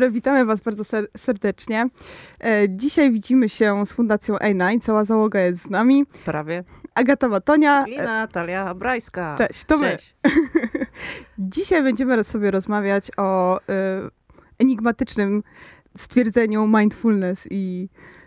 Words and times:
dobry, 0.00 0.10
witamy 0.10 0.44
Was 0.44 0.60
bardzo 0.60 0.84
ser 0.84 1.08
serdecznie. 1.16 1.86
E, 2.44 2.68
dzisiaj 2.68 3.12
widzimy 3.12 3.48
się 3.48 3.86
z 3.86 3.92
Fundacją 3.92 4.36
A9, 4.36 4.80
cała 4.80 5.04
załoga 5.04 5.40
jest 5.40 5.62
z 5.62 5.70
nami. 5.70 6.04
Prawie. 6.24 6.60
Agata 6.94 7.28
Matonia. 7.28 7.84
I 7.86 7.96
Natalia 7.96 8.74
Brajska. 8.74 9.36
Cześć, 9.38 9.64
to 9.64 9.78
Cześć. 9.78 10.14
my. 10.24 10.30
dzisiaj 11.54 11.82
będziemy 11.82 12.24
sobie 12.24 12.50
rozmawiać 12.50 13.10
o 13.16 13.58
e, 13.58 13.62
enigmatycznym 14.58 15.42
stwierdzeniu 15.96 16.66
mindfulness 16.66 17.48
i 17.50 17.88
e, 17.92 18.19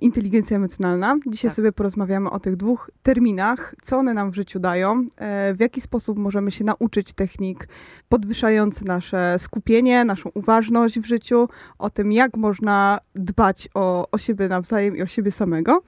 inteligencja 0.00 0.56
emocjonalna. 0.56 1.16
Dzisiaj 1.26 1.48
Tak. 1.48 1.56
sobie 1.56 1.72
porozmawiamy 1.72 2.30
o 2.30 2.40
tych 2.40 2.56
dwóch 2.56 2.90
terminach, 3.02 3.74
co 3.82 3.98
one 3.98 4.14
nam 4.14 4.30
w 4.30 4.34
życiu 4.34 4.60
dają, 4.60 5.06
e, 5.16 5.54
w 5.54 5.60
jaki 5.60 5.80
sposób 5.80 6.18
możemy 6.18 6.50
się 6.50 6.64
nauczyć 6.64 7.12
technik 7.12 7.68
podwyższających 8.08 8.86
nasze 8.86 9.36
skupienie, 9.38 10.04
naszą 10.04 10.30
uważność 10.34 11.00
w 11.00 11.04
życiu, 11.04 11.48
o 11.78 11.90
tym, 11.90 12.12
jak 12.12 12.36
można 12.36 12.98
dbać 13.14 13.68
o, 13.74 14.10
o 14.10 14.18
siebie 14.18 14.48
nawzajem 14.48 14.96
i 14.96 15.02
o 15.02 15.06
siebie 15.06 15.30
samego. 15.30 15.82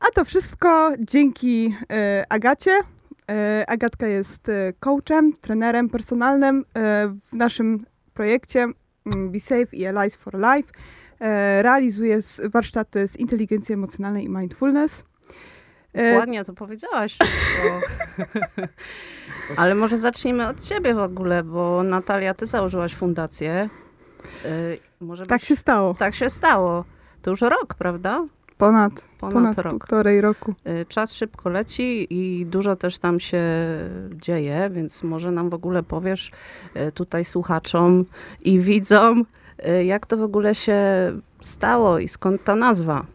A 0.00 0.06
to 0.14 0.24
wszystko 0.24 0.92
dzięki 0.98 1.74
e, 1.92 2.24
Agacie. 2.28 2.80
Agatka 3.66 4.06
jest 4.06 4.50
coachem, 4.80 5.32
trenerem 5.40 5.88
personalnym 5.88 6.64
w 7.32 7.32
naszym 7.32 7.84
projekcie 8.14 8.66
mm, 9.06 9.30
Be 9.32 9.40
Safe 9.40 9.66
i 9.72 9.86
Allies 9.86 10.16
for 10.16 10.34
Life. 10.34 10.72
E, 11.20 11.62
realizuje 11.62 12.18
warsztaty 12.52 13.08
z 13.08 13.16
inteligencji 13.16 13.72
emocjonalnej 13.72 14.24
i 14.24 14.28
mindfulness. 14.28 15.04
E, 15.94 16.16
Ładnie 16.18 16.44
to 16.44 16.52
powiedziałaś 16.52 17.16
wszystko. 17.20 17.80
Ale 19.56 19.74
może 19.74 19.96
zacznijmy 19.98 20.48
od 20.48 20.60
ciebie 20.60 20.94
w 20.94 20.98
ogóle, 20.98 21.44
bo 21.44 21.82
Natalia, 21.82 22.34
ty 22.34 22.46
założyłaś 22.46 22.94
fundację. 22.94 23.68
Y, 24.44 24.78
może 25.00 25.26
tak 25.26 25.40
byś- 25.40 25.48
się 25.48 25.56
stało. 25.56 25.94
tak 25.94 26.14
się 26.14 26.30
stało. 26.30 26.84
To 27.22 27.30
już 27.30 27.40
rok, 27.40 27.74
prawda? 27.74 28.24
Ponad, 28.58 29.08
Ponad, 29.18 29.34
ponad 29.34 29.58
rok. 29.58 29.70
półtorej 29.70 30.20
roku. 30.20 30.54
Czas 30.88 31.12
szybko 31.12 31.48
leci 31.50 32.06
i 32.10 32.46
dużo 32.46 32.76
też 32.76 32.98
tam 32.98 33.20
się 33.20 33.42
dzieje, 34.14 34.70
więc 34.72 35.02
może 35.02 35.30
nam 35.30 35.50
w 35.50 35.54
ogóle 35.54 35.82
powiesz 35.82 36.30
tutaj 36.94 37.24
słuchaczom 37.24 38.04
i 38.44 38.60
widzom, 38.60 39.24
jak 39.84 40.06
to 40.06 40.16
w 40.16 40.22
ogóle 40.22 40.54
się 40.54 40.80
stało 41.40 41.98
i 41.98 42.08
skąd 42.08 42.44
ta 42.44 42.56
nazwa 42.56 43.06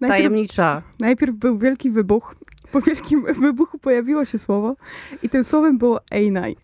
Najpierw, 0.00 0.18
tajemnicza. 0.18 0.82
najpierw 1.00 1.36
był 1.36 1.58
wielki 1.58 1.90
wybuch. 1.90 2.34
Po 2.72 2.80
wielkim 2.80 3.24
wybuchu 3.42 3.78
pojawiło 3.78 4.24
się 4.24 4.38
słowo 4.38 4.76
i 5.22 5.28
tym 5.28 5.44
słowem 5.44 5.78
było 5.78 6.00
Einai. 6.10 6.56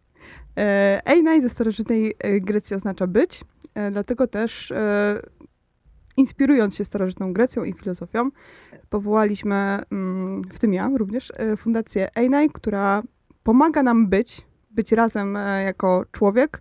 Einai 1.04 1.42
ze 1.42 1.48
starożytnej 1.48 2.14
e, 2.18 2.40
Grecji 2.40 2.76
oznacza 2.76 3.06
być, 3.06 3.44
e, 3.74 3.90
dlatego 3.90 4.26
też 4.26 4.70
e, 4.70 5.20
inspirując 6.16 6.76
się 6.76 6.84
starożytną 6.84 7.32
Grecją 7.32 7.64
i 7.64 7.72
filozofią, 7.72 8.30
powołaliśmy, 8.88 9.78
mm, 9.90 10.42
w 10.42 10.58
tym 10.58 10.74
ja 10.74 10.88
również, 10.96 11.32
fundację 11.56 12.08
Einai, 12.14 12.48
która 12.48 13.02
pomaga 13.42 13.82
nam 13.82 14.08
być, 14.08 14.46
być 14.70 14.92
razem 14.92 15.38
jako 15.64 16.04
człowiek 16.12 16.60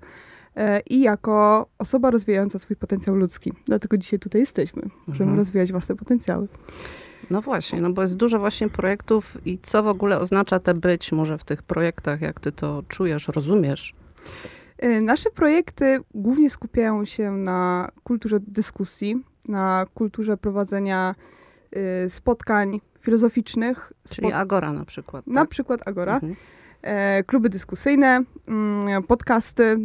i 0.89 1.01
jako 1.01 1.65
osoba 1.79 2.11
rozwijająca 2.11 2.59
swój 2.59 2.75
potencjał 2.75 3.15
ludzki. 3.15 3.53
Dlatego 3.65 3.97
dzisiaj 3.97 4.19
tutaj 4.19 4.41
jesteśmy. 4.41 4.81
Możemy 5.07 5.23
Mhm. 5.23 5.37
rozwijać 5.39 5.71
własne 5.71 5.95
potencjały. 5.95 6.47
No 7.29 7.41
właśnie, 7.41 7.81
no 7.81 7.89
bo 7.93 8.01
jest 8.01 8.17
dużo 8.17 8.39
właśnie 8.39 8.69
projektów 8.69 9.37
i 9.47 9.59
co 9.61 9.83
w 9.83 9.87
ogóle 9.87 10.19
oznacza 10.19 10.59
te 10.59 10.73
być 10.73 11.11
może 11.11 11.37
w 11.37 11.43
tych 11.43 11.63
projektach, 11.63 12.21
jak 12.21 12.39
ty 12.39 12.51
to 12.51 12.83
czujesz, 12.87 13.27
rozumiesz? 13.27 13.93
Y, 14.83 15.01
Nasze 15.01 15.29
projekty 15.29 15.99
głównie 16.13 16.49
skupiają 16.49 17.05
się 17.05 17.31
na 17.31 17.89
kulturze 18.03 18.39
dyskusji, 18.39 19.23
na 19.47 19.85
kulturze 19.93 20.37
prowadzenia 20.37 21.15
y, 22.05 22.09
spotkań 22.09 22.81
filozoficznych, 22.99 23.93
Czyli 24.09 24.31
Agora 24.31 24.73
na 24.73 24.85
przykład. 24.85 25.27
na 25.27 25.41
tak? 25.41 25.49
przykład 25.49 25.81
Agora, 25.85 26.13
Mhm. 26.15 26.35
E, 26.83 27.23
kluby 27.23 27.49
dyskusyjne, 27.49 28.23
mm, 28.47 29.03
podcasty, 29.03 29.77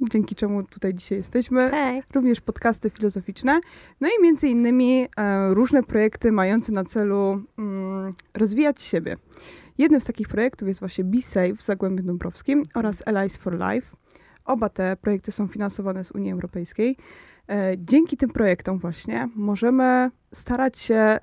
dzięki 0.00 0.34
czemu 0.34 0.62
tutaj 0.62 0.94
dzisiaj 0.94 1.18
jesteśmy, 1.18 1.70
Hej. 1.70 2.02
również 2.14 2.40
podcasty 2.40 2.90
filozoficzne, 2.90 3.60
no 4.00 4.08
i 4.08 4.22
między 4.22 4.48
innymi 4.48 5.06
e, 5.16 5.54
różne 5.54 5.82
projekty 5.82 6.32
mające 6.32 6.72
na 6.72 6.84
celu 6.84 7.42
mm, 7.58 8.10
rozwijać 8.34 8.82
siebie. 8.82 9.16
Jednym 9.78 10.00
z 10.00 10.04
takich 10.04 10.28
projektów 10.28 10.68
jest 10.68 10.80
właśnie 10.80 11.04
Be 11.04 11.22
Safe 11.22 11.54
w 11.54 11.62
Zagłębiu 11.62 12.04
Dąbrowskim 12.04 12.62
oraz 12.74 13.08
Allies 13.08 13.36
for 13.36 13.58
Life. 13.58 13.96
Oba 14.44 14.68
te 14.68 14.96
projekty 14.96 15.32
są 15.32 15.48
finansowane 15.48 16.04
z 16.04 16.10
Unii 16.10 16.32
Europejskiej. 16.32 16.96
E, 17.48 17.74
dzięki 17.78 18.16
tym 18.16 18.30
projektom 18.30 18.78
właśnie 18.78 19.28
możemy 19.36 20.10
starać 20.32 20.78
się 20.78 21.18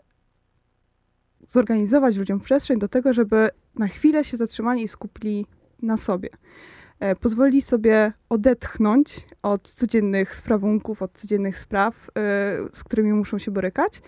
zorganizować 1.48 2.18
ludziom 2.18 2.40
przestrzeń 2.40 2.80
do 2.80 2.88
tego, 2.88 3.14
żeby 3.14 3.50
na 3.76 3.88
chwilę 3.88 4.24
się 4.24 4.38
zatrzymali 4.38 4.84
i 4.84 4.88
skupili 4.88 5.46
na 5.82 5.98
sobie. 5.98 6.30
E, 7.00 7.16
pozwolili 7.16 7.62
sobie 7.62 8.14
odetchnąć 8.30 9.26
od 9.44 9.62
codziennych 9.68 10.36
sprawunków, 10.36 11.02
od 11.02 11.12
codziennych 11.14 11.58
spraw, 11.58 12.10
e, 12.10 12.12
z 12.74 12.84
którymi 12.84 13.14
muszą 13.14 13.38
się 13.38 13.52
borykać 13.52 14.02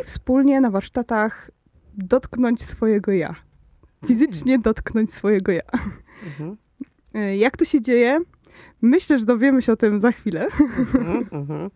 i 0.00 0.04
wspólnie 0.04 0.60
na 0.60 0.70
warsztatach 0.70 1.50
dotknąć 1.94 2.62
swojego 2.62 3.12
ja. 3.12 3.34
Fizycznie 4.06 4.58
dotknąć 4.58 5.12
swojego 5.12 5.52
ja. 5.52 5.62
Mhm. 6.26 6.56
E, 7.14 7.36
Jak 7.36 7.56
to 7.56 7.64
się 7.64 7.80
dzieje? 7.80 8.18
Myślę, 8.82 9.18
że 9.18 9.24
dowiemy 9.24 9.62
się 9.62 9.72
o 9.72 9.76
tym 9.76 10.00
za 10.00 10.12
chwilę. 10.12 10.46
Mhm. 11.32 11.70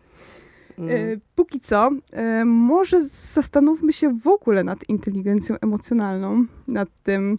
Mhm. 0.79 1.13
E. 1.13 1.17
Póki 1.35 1.61
co, 1.61 1.91
e, 2.13 2.45
może 2.45 3.03
zastanówmy 3.09 3.93
się 3.93 4.19
w 4.19 4.27
ogóle 4.27 4.65
nad 4.65 4.89
inteligencją 4.89 5.57
emocjonalną, 5.61 6.45
nad 6.69 6.89
tym, 7.03 7.39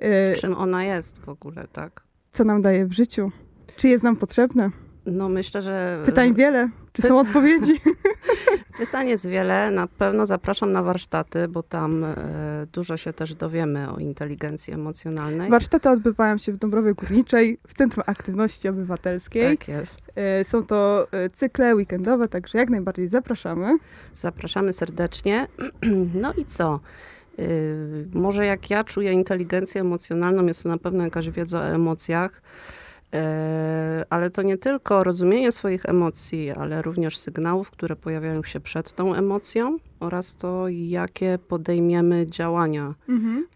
e, 0.00 0.32
Czym 0.34 0.54
ona 0.54 0.84
jest 0.84 1.18
w 1.18 1.28
ogóle, 1.28 1.64
tak? 1.72 2.02
co 2.32 2.44
nam 2.44 2.62
daje 2.62 2.86
w 2.86 2.92
życiu. 2.92 3.30
Czy 3.76 3.88
jest 3.88 4.04
nam 4.04 4.16
potrzebne? 4.16 4.70
No 5.06 5.28
myślę, 5.28 5.62
że... 5.62 6.02
Pytań 6.04 6.34
wiele. 6.34 6.68
Czy 6.92 7.02
są 7.02 7.18
odpowiedzi? 7.20 7.80
Pytań 8.78 9.08
jest 9.08 9.28
wiele. 9.28 9.70
Na 9.70 9.86
pewno 9.86 10.26
zapraszam 10.26 10.72
na 10.72 10.82
warsztaty, 10.82 11.48
bo 11.48 11.62
tam 11.62 12.04
e, 12.04 12.16
dużo 12.72 12.96
się 12.96 13.12
też 13.12 13.34
dowiemy 13.34 13.90
o 13.90 13.98
inteligencji 13.98 14.74
emocjonalnej. 14.74 15.50
Warsztaty 15.50 15.88
odbywają 15.88 16.38
się 16.38 16.52
w 16.52 16.56
Dąbrowie 16.56 16.94
Górniczej, 16.94 17.58
w 17.68 17.74
Centrum 17.74 18.04
Aktywności 18.06 18.68
Obywatelskiej. 18.68 19.58
Tak 19.58 19.68
jest. 19.68 20.12
E, 20.14 20.44
Są 20.44 20.66
to 20.66 21.06
e, 21.12 21.30
cykle 21.30 21.74
weekendowe, 21.74 22.28
także 22.28 22.58
jak 22.58 22.70
najbardziej 22.70 23.06
zapraszamy. 23.06 23.78
Zapraszamy 24.14 24.72
serdecznie. 24.72 25.46
No 26.14 26.32
i 26.34 26.44
co? 26.44 26.80
Może 28.14 28.46
jak 28.46 28.70
ja 28.70 28.84
czuję 28.84 29.12
inteligencję 29.12 29.80
emocjonalną, 29.80 30.46
jest 30.46 30.62
to 30.62 30.68
na 30.68 30.78
pewno 30.78 31.04
jakaś 31.04 31.30
wiedza 31.30 31.58
o 31.58 31.64
emocjach, 31.64 32.42
ale 34.10 34.30
to 34.30 34.42
nie 34.42 34.58
tylko 34.58 35.04
rozumienie 35.04 35.52
swoich 35.52 35.86
emocji, 35.86 36.50
ale 36.50 36.82
również 36.82 37.18
sygnałów, 37.18 37.70
które 37.70 37.96
pojawiają 37.96 38.42
się 38.42 38.60
przed 38.60 38.92
tą 38.92 39.14
emocją 39.14 39.76
oraz 40.00 40.36
to, 40.36 40.68
jakie 40.68 41.38
podejmiemy 41.48 42.26
działania 42.26 42.94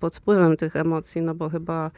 pod 0.00 0.16
wpływem 0.16 0.56
tych 0.56 0.76
emocji, 0.76 1.22
no 1.22 1.34
bo 1.34 1.48
chyba 1.48 1.90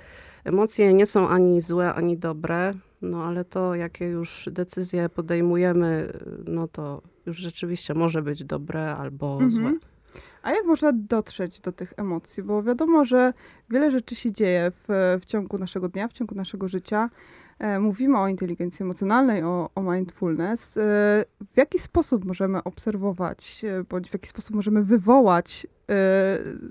emocje 0.45 0.95
nie 0.95 1.06
są 1.06 1.29
ani 1.29 1.61
złe, 1.61 1.95
ani 1.95 2.17
dobre, 2.19 2.75
no 3.03 3.25
ale 3.25 3.45
to, 3.45 3.75
jakie 3.75 4.05
już 4.06 4.49
decyzje 4.53 5.09
podejmujemy, 5.09 6.12
no 6.47 6.69
to 6.69 7.03
już 7.27 7.37
rzeczywiście 7.37 7.95
może 7.95 8.23
być 8.23 8.45
dobre 8.45 8.97
albo 8.97 9.33
Mhm. 9.33 9.51
złe. 9.51 9.73
A 10.43 10.51
jak 10.51 10.65
można 10.67 10.93
dotrzeć 10.93 11.61
do 11.61 11.73
tych 11.73 11.93
emocji? 11.97 12.43
Bo 12.43 12.62
wiadomo, 12.62 13.05
że 13.05 13.33
wiele 13.71 13.91
rzeczy 13.91 14.15
się 14.15 14.33
dzieje 14.33 14.73
w, 14.89 15.19
w 15.23 15.25
ciągu 15.25 15.59
naszego 15.59 15.89
dnia, 15.89 16.09
w 16.09 16.12
ciągu 16.12 16.35
naszego 16.35 16.69
życia. 16.69 17.11
E, 17.59 17.81
mówimy 17.81 18.19
o 18.19 18.29
inteligencji 18.29 18.83
emocjonalnej, 18.83 19.43
o, 19.43 19.71
o 19.75 19.83
mindfulness. 19.83 20.77
E, 20.77 20.81
w 21.55 21.56
jaki 21.56 21.79
sposób 21.79 22.25
możemy 22.25 22.65
obserwować, 22.65 23.65
e, 23.65 23.85
bądź 23.85 24.11
w 24.11 24.12
jaki 24.12 24.29
sposób 24.29 24.56
możemy 24.56 24.83
wywołać 24.83 25.67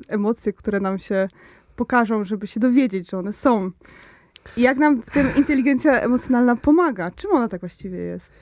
emocje, 0.10 0.54
które 0.54 0.80
nam 0.80 1.00
się 1.00 1.28
pokażą, 1.76 2.24
żeby 2.24 2.48
się 2.48 2.60
dowiedzieć, 2.60 3.10
że 3.10 3.18
one 3.18 3.34
są? 3.34 3.72
I 4.58 4.62
jak 4.62 4.78
nam 4.78 5.02
w 5.02 5.12
tym 5.12 5.28
inteligencja 5.38 6.02
emocjonalna 6.02 6.56
pomaga? 6.56 7.12
Czym 7.12 7.32
ona 7.32 7.48
tak 7.48 7.60
właściwie 7.60 7.98
jest? 7.98 8.34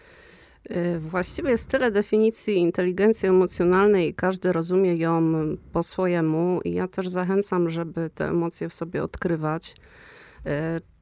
Właściwie 1.00 1.50
jest 1.50 1.70
tyle 1.70 1.92
definicji 1.92 2.58
inteligencji 2.58 3.30
emocjonalnej 3.30 4.10
i 4.10 4.14
każdy 4.14 4.54
rozumie 4.54 4.96
ją 4.96 5.34
po 5.74 5.84
swojemu. 5.84 6.62
I 6.66 6.74
ja 6.74 6.88
też 6.88 7.10
zachęcam, 7.10 7.70
żeby 7.70 8.10
te 8.16 8.28
emocje 8.28 8.70
w 8.70 8.74
sobie 8.74 9.04
odkrywać. 9.04 9.76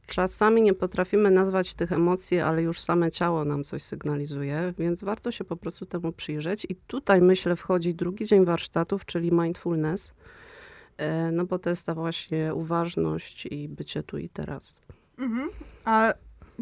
Czasami 0.09 0.61
nie 0.61 0.73
potrafimy 0.73 1.31
nazwać 1.31 1.73
tych 1.73 1.91
emocji, 1.91 2.39
ale 2.39 2.61
już 2.61 2.79
same 2.79 3.11
ciało 3.11 3.45
nam 3.45 3.63
coś 3.63 3.83
sygnalizuje, 3.83 4.73
więc 4.77 5.03
warto 5.03 5.31
się 5.31 5.43
po 5.43 5.55
prostu 5.55 5.85
temu 5.85 6.11
przyjrzeć. 6.11 6.65
I 6.69 6.75
tutaj 6.75 7.21
myślę 7.21 7.55
wchodzi 7.55 7.95
drugi 7.95 8.25
dzień 8.25 8.45
warsztatów, 8.45 9.05
czyli 9.05 9.31
mindfulness, 9.31 10.07
y, 10.09 11.31
no 11.31 11.45
bo 11.45 11.59
to 11.59 11.69
jest 11.69 11.85
ta 11.85 11.93
właśnie 11.93 12.53
uważność 12.53 13.45
i 13.45 13.69
bycie 13.69 14.03
tu 14.03 14.17
i 14.17 14.29
teraz. 14.29 14.79
Mhm. 15.17 15.49
A 15.85 16.13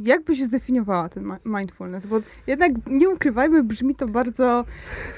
jak 0.04 0.24
byś 0.24 0.44
zdefiniowała 0.44 1.10
ten 1.10 1.32
mindfulness? 1.46 2.06
Bo 2.06 2.20
jednak 2.48 2.72
nie 2.88 3.10
ukrywajmy, 3.10 3.64
brzmi 3.64 3.96
to 3.96 4.06
bardzo 4.06 4.66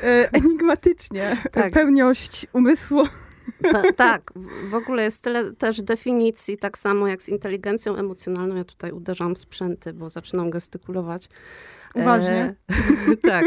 e, 0.04 0.30
enigmatycznie. 0.40 1.38
Tak. 1.52 1.74
Pełniość 1.74 2.48
umysłu. 2.54 3.04
Ta, 3.74 3.94
tak, 3.94 4.32
w 4.70 4.74
ogóle 4.74 5.04
jest 5.04 5.24
tyle 5.24 5.54
też 5.54 5.82
definicji, 5.82 6.58
tak 6.58 6.78
samo 6.78 7.08
jak 7.08 7.22
z 7.22 7.30
inteligencją 7.30 7.96
emocjonalną. 7.96 8.56
Ja 8.56 8.64
tutaj 8.64 8.92
uderzam 8.92 9.36
w 9.36 9.38
sprzęty, 9.38 9.94
bo 9.94 10.10
zaczynam 10.10 10.50
gestykulować. 10.50 11.30
Uważnie. 11.96 12.56
E, 13.12 13.18
tak. 13.32 13.46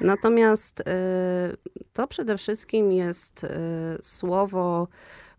Natomiast 0.00 0.80
e, 0.80 0.84
to 1.92 2.06
przede 2.06 2.38
wszystkim 2.38 2.92
jest 2.92 3.44
e, 3.44 3.48
słowo, 4.02 4.88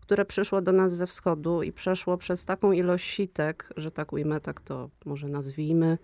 które 0.00 0.24
przyszło 0.24 0.62
do 0.62 0.72
nas 0.72 0.96
ze 0.96 1.06
wschodu 1.06 1.62
i 1.62 1.72
przeszło 1.72 2.16
przez 2.18 2.44
taką 2.44 2.72
ilość 2.72 3.10
sitek, 3.14 3.68
że 3.76 3.90
tak 3.90 4.12
ujmę, 4.12 4.40
tak 4.40 4.60
to 4.60 4.90
może 5.04 5.28
nazwijmy, 5.28 5.98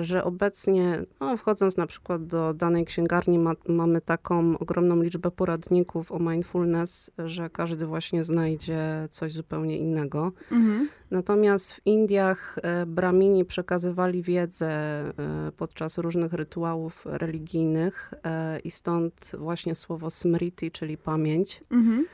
że 0.00 0.24
obecnie, 0.24 1.02
no, 1.20 1.36
wchodząc 1.36 1.76
na 1.76 1.86
przykład 1.86 2.26
do 2.26 2.54
danej 2.54 2.84
księgarni, 2.84 3.38
ma, 3.38 3.52
mamy 3.68 4.00
taką 4.00 4.58
ogromną 4.58 5.02
liczbę 5.02 5.30
poradników 5.30 6.12
o 6.12 6.18
mindfulness, 6.18 7.10
że 7.18 7.50
każdy 7.50 7.86
właśnie 7.86 8.24
znajdzie 8.24 8.78
coś 9.10 9.32
zupełnie 9.32 9.78
innego. 9.78 10.32
Mhm. 10.52 10.88
Natomiast 11.10 11.72
w 11.72 11.86
Indiach 11.86 12.58
e, 12.62 12.86
bramini 12.86 13.44
przekazywali 13.44 14.22
wiedzę 14.22 14.70
e, 14.70 15.12
podczas 15.56 15.98
różnych 15.98 16.32
rytuałów 16.32 17.06
religijnych 17.06 18.14
i 18.64 18.70
stąd 18.70 19.32
właśnie 19.38 19.74
słowo 19.74 20.10
smriti, 20.10 20.70
czyli 20.70 20.98
pamięć. 20.98 21.64
Mhm. 21.70 22.06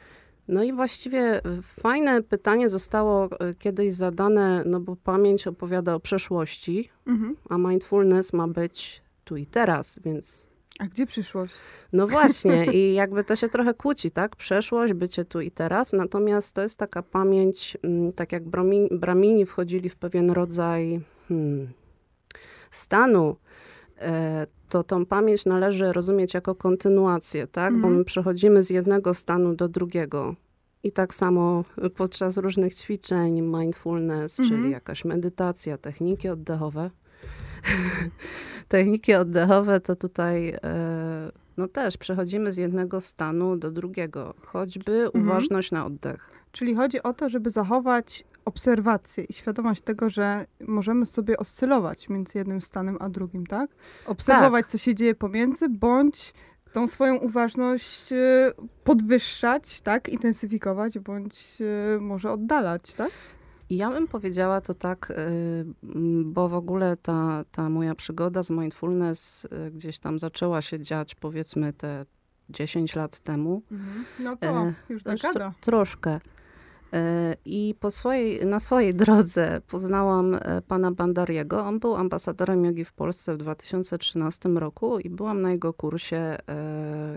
No 0.51 0.63
i 0.63 0.73
właściwie 0.73 1.21
e, 1.21 1.41
fajne 1.63 2.23
pytanie 2.23 2.69
zostało 2.69 3.25
e, 3.25 3.55
kiedyś 3.55 3.93
zadane, 3.93 4.63
no 4.67 4.81
bo 4.81 4.97
pamięć 4.97 5.47
opowiada 5.47 5.95
o 5.95 6.01
przeszłości, 6.01 6.91
mhm. 7.07 7.37
a 7.49 7.59
mindfulness 7.59 8.33
ma 8.33 8.49
być 8.49 9.03
tu 9.25 9.37
i 9.37 9.47
teraz, 9.47 10.01
więc 10.05 10.51
a 10.79 10.85
gdzie 10.85 11.07
przyszłość? 11.07 11.55
No 11.93 12.07
właśnie, 12.07 12.67
i 12.79 12.95
jakby 12.95 13.25
to 13.25 13.37
się 13.37 13.49
trochę 13.49 13.75
kłóci, 13.75 14.11
tak? 14.11 14.37
Przeszłość, 14.37 14.93
bycie 14.93 15.25
tu 15.25 15.41
i 15.41 15.51
teraz, 15.51 15.93
natomiast 15.93 16.55
to 16.55 16.63
jest 16.63 16.79
taka 16.79 17.03
pamięć, 17.03 17.79
mm, 17.83 18.13
tak 18.13 18.33
jak 18.33 18.49
bramini, 18.49 18.89
bramini 18.93 19.47
wchodzili 19.47 19.89
w 19.89 19.97
pewien 19.97 20.31
rodzaj 20.31 21.01
hmm, 21.29 21.69
stanu, 22.71 23.37
to 24.69 24.83
tą 24.83 25.07
pamięć 25.07 25.47
należy 25.47 25.93
rozumieć 25.93 26.35
jako 26.35 26.55
kontynuację, 26.55 27.47
tak? 27.47 27.69
Mm. 27.69 27.81
Bo 27.81 27.87
mhm. 27.87 27.99
my 27.99 28.05
przechodzimy 28.05 28.63
z 28.63 28.71
jednego 28.71 29.15
stanu 29.15 29.55
do 29.55 29.69
drugiego. 29.69 30.35
I 30.83 30.93
tak 30.93 31.15
samo 31.15 31.65
podczas 31.97 32.37
różnych 32.37 32.75
ćwiczeń, 32.75 33.41
mindfulness, 33.41 34.41
mm 34.41 34.51
czyli 34.51 34.71
jakaś 34.71 35.05
medytacja, 35.05 35.79
techniki 35.79 36.29
oddechowe. 36.29 36.91
techniki 38.69 39.15
oddechowe 39.15 39.81
to 39.81 39.97
tutaj 39.97 40.49
e, 40.49 41.33
no 41.57 41.69
też 41.69 41.97
przechodzimy 41.97 42.53
z 42.53 42.57
jednego 42.57 43.01
stanu 43.01 43.57
do 43.57 43.71
drugiego, 43.71 44.35
choćby 44.47 44.93
mm 44.93 45.09
-hmm. 45.09 45.23
uważność 45.23 45.71
na 45.71 45.87
oddech. 45.87 46.31
Czyli 46.53 46.75
chodzi 46.75 47.03
o 47.03 47.13
to, 47.13 47.29
żeby 47.29 47.51
zachować 47.51 48.25
obserwację 48.51 49.25
i 49.25 49.33
świadomość 49.33 49.83
tego, 49.83 50.11
że 50.11 50.47
możemy 50.69 51.07
sobie 51.07 51.37
oscylować 51.37 52.09
między 52.09 52.39
jednym 52.39 52.61
stanem 52.61 52.97
a 53.01 53.09
drugim, 53.09 53.47
tak? 53.47 53.71
Obserwować, 54.07 54.65
tak. 54.65 54.71
co 54.71 54.79
się 54.79 54.95
dzieje 54.95 55.15
pomiędzy, 55.15 55.69
bądź 55.69 56.35
tą 56.73 56.89
swoją 56.89 57.17
uważność 57.17 58.13
e, 58.13 58.53
podwyższać, 58.85 59.81
tak? 59.81 60.09
Intensyfikować, 60.09 60.99
bądź 60.99 61.59
e, 61.61 62.01
może 62.01 62.33
oddalać, 62.33 62.95
tak? 62.95 63.11
Ja 63.71 63.91
bym 63.91 64.09
powiedziała 64.09 64.61
to 64.61 64.75
tak, 64.75 65.13
e, 65.17 65.31
bo 66.25 66.49
w 66.49 66.55
ogóle 66.55 66.97
ta, 66.97 67.45
ta 67.53 67.69
moja 67.69 67.95
przygoda 67.95 68.43
z 68.43 68.51
mindfulness 68.51 69.47
gdzieś 69.73 69.99
tam 69.99 70.19
zaczęła 70.19 70.63
się 70.63 70.81
dziać 70.81 71.15
powiedzmy 71.15 71.73
te 71.73 72.07
10 72.49 72.97
lat 72.97 73.19
temu. 73.19 73.63
Mhm. 73.71 74.05
No 74.21 74.37
to 74.37 74.73
już 74.89 75.03
dekada. 75.03 75.53
Troszkę. 75.61 76.21
I 77.45 77.75
po 77.81 77.91
swojej, 77.91 78.47
na 78.47 78.61
swojej 78.61 78.95
drodze 78.95 79.61
poznałam 79.67 80.35
e, 80.35 80.63
pana 80.69 80.91
Bandariego. 80.91 81.65
On 81.65 81.79
był 81.79 81.95
ambasadorem 81.95 82.65
jogi 82.65 82.85
w 82.85 82.93
Polsce 82.93 83.35
w 83.35 83.37
2013 83.37 84.49
roku 84.49 84.99
i 84.99 85.11
byłam 85.11 85.43
na 85.43 85.51
jego 85.51 85.73
kursie, 85.73 86.17
e, 86.17 86.39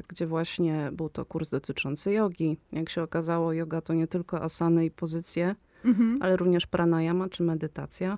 gdzie 0.07 0.27
właśnie 0.27 0.89
był 0.91 1.09
to 1.09 1.25
kurs 1.25 1.49
dotyczący 1.49 2.11
jogi. 2.11 2.57
Jak 2.71 2.89
się 2.89 3.03
okazało, 3.03 3.53
yoga 3.53 3.81
to 3.81 3.93
nie 3.93 4.07
tylko 4.07 4.41
asany 4.41 4.85
i 4.85 4.91
pozycje, 4.91 5.55
mhm. 5.85 6.19
ale 6.21 6.37
również 6.37 6.65
pranayama 6.67 7.29
czy 7.29 7.43
medytacja. 7.43 8.17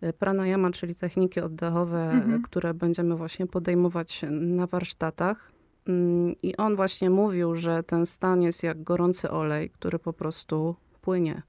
E, 0.00 0.12
pranayama, 0.12 0.70
czyli 0.70 0.94
techniki 0.94 1.40
oddechowe, 1.40 2.10
mhm. 2.10 2.42
które 2.42 2.74
będziemy 2.74 3.16
właśnie 3.16 3.46
podejmować 3.46 4.24
na 4.30 4.66
warsztatach. 4.66 5.53
Mm, 5.88 6.34
I 6.42 6.56
on 6.56 6.76
właśnie 6.76 7.10
mówił, 7.10 7.54
że 7.54 7.82
ten 7.82 8.06
stan 8.06 8.42
jest 8.42 8.62
jak 8.62 8.82
gorący 8.82 9.30
olej, 9.30 9.70
który 9.70 9.98
po 9.98 10.12
prostu 10.12 10.76
płynie. 11.00 11.42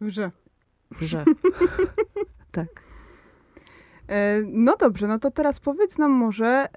Wrze. 0.00 0.30
Wrze. 0.90 1.24
tak. 2.50 2.68
E, 4.08 4.42
no 4.46 4.76
dobrze, 4.76 5.08
no 5.08 5.18
to 5.18 5.30
teraz 5.30 5.60
powiedz 5.60 5.98
nam 5.98 6.10
może, 6.10 6.46
e, 6.46 6.68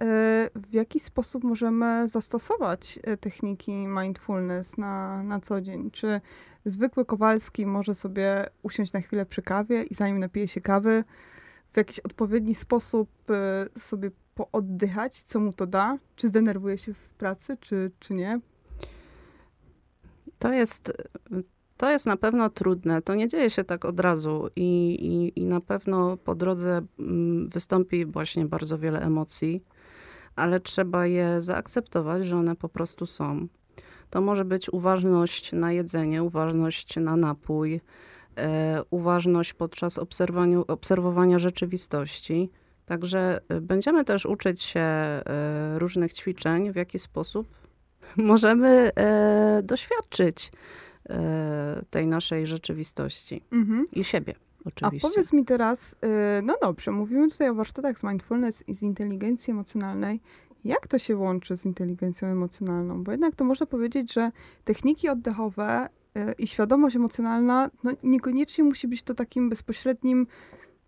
w 0.56 0.74
jaki 0.74 1.00
sposób 1.00 1.44
możemy 1.44 2.08
zastosować 2.08 3.00
e, 3.04 3.18
techniki 3.18 3.88
mindfulness 3.88 4.78
na, 4.78 5.24
na 5.24 5.40
co 5.40 5.62
dzień? 5.62 5.92
Czy 5.92 6.22
zwykły 6.66 7.06
Kowalski 7.06 7.66
może 7.66 7.96
sobie 7.96 8.50
usiąść 8.64 8.94
na 8.94 9.02
chwilę 9.02 9.26
przy 9.26 9.42
kawie 9.42 9.84
i 9.84 9.94
zanim 9.94 10.20
napije 10.20 10.48
się 10.48 10.62
kawy, 10.62 11.04
w 11.74 11.78
jakiś 11.78 12.00
odpowiedni 12.00 12.56
sposób 12.56 13.10
sobie 13.78 14.12
pooddychać, 14.46 15.24
co 15.24 15.40
mu 15.40 15.54
to 15.54 15.68
da? 15.68 15.98
Czy 16.16 16.28
zdenerwuje 16.28 16.78
się 16.78 16.94
w 16.94 17.10
pracy, 17.10 17.58
czy, 17.62 17.92
czy 18.00 18.14
nie? 18.14 18.40
To 20.40 20.54
jest, 20.54 20.94
to 21.78 21.92
jest 21.92 22.06
na 22.06 22.18
pewno 22.18 22.50
trudne. 22.50 23.02
To 23.02 23.16
nie 23.16 23.28
dzieje 23.28 23.50
się 23.50 23.64
tak 23.64 23.86
od 23.86 24.00
razu 24.00 24.48
i, 24.56 24.94
i, 24.94 25.40
i 25.40 25.46
na 25.46 25.62
pewno 25.62 26.18
po 26.18 26.36
drodze 26.36 26.82
mm, 27.00 27.50
wystąpi 27.50 28.06
właśnie 28.06 28.46
bardzo 28.46 28.78
wiele 28.78 29.02
emocji, 29.02 29.64
ale 30.36 30.60
trzeba 30.60 31.08
je 31.08 31.42
zaakceptować, 31.42 32.26
że 32.26 32.38
one 32.38 32.56
po 32.56 32.70
prostu 32.70 33.06
są. 33.06 33.48
To 34.10 34.22
może 34.22 34.46
być 34.46 34.74
uważność 34.74 35.52
na 35.52 35.72
jedzenie, 35.72 36.24
uważność 36.24 36.96
na 36.96 37.16
napój, 37.16 37.82
e, 38.38 38.82
uważność 38.90 39.54
podczas 39.54 40.00
obserwowania 40.68 41.40
rzeczywistości 41.40 42.50
Także 42.92 43.40
y, 43.54 43.62
będziemy 43.62 44.04
też 44.06 44.26
uczyć 44.26 44.62
się 44.62 44.82
y, 45.76 45.80
różnych 45.80 46.14
ćwiczeń, 46.14 46.72
w 46.72 46.76
jaki 46.76 47.00
sposób 47.00 47.48
możemy 48.18 48.92
y, 49.60 49.64
doświadczyć 49.64 50.52
tej 51.90 52.08
naszej 52.08 52.48
rzeczywistości 52.48 53.44
mhm. 53.52 53.86
i 53.92 54.04
siebie. 54.04 54.34
Oczywiście. 54.66 55.08
A 55.08 55.12
powiedz 55.12 55.34
mi 55.34 55.46
teraz, 55.46 55.96
no 56.44 56.56
dobrze, 56.62 56.92
mówimy 56.92 57.30
tutaj 57.30 57.50
o 57.50 57.54
warsztatach 57.54 58.00
z 58.00 58.04
mindfulness 58.04 58.64
i 58.68 58.76
z 58.76 58.82
inteligencji 58.82 59.52
emocjonalnej. 59.52 60.22
Jak 60.64 60.88
to 60.88 61.00
się 61.00 61.18
łączy 61.18 61.58
z 61.58 61.66
inteligencją 61.66 62.28
emocjonalną? 62.28 63.04
Bo 63.04 63.12
jednak 63.12 63.36
to 63.36 63.46
można 63.46 63.66
powiedzieć, 63.66 64.14
że 64.14 64.32
techniki 64.64 65.10
oddechowe 65.10 65.90
i 66.38 66.48
świadomość 66.48 66.96
emocjonalna 66.96 67.70
no 67.84 67.92
niekoniecznie 68.04 68.64
musi 68.64 68.88
być 68.88 69.04
to 69.04 69.14
takim 69.14 69.50
bezpośrednim 69.50 70.28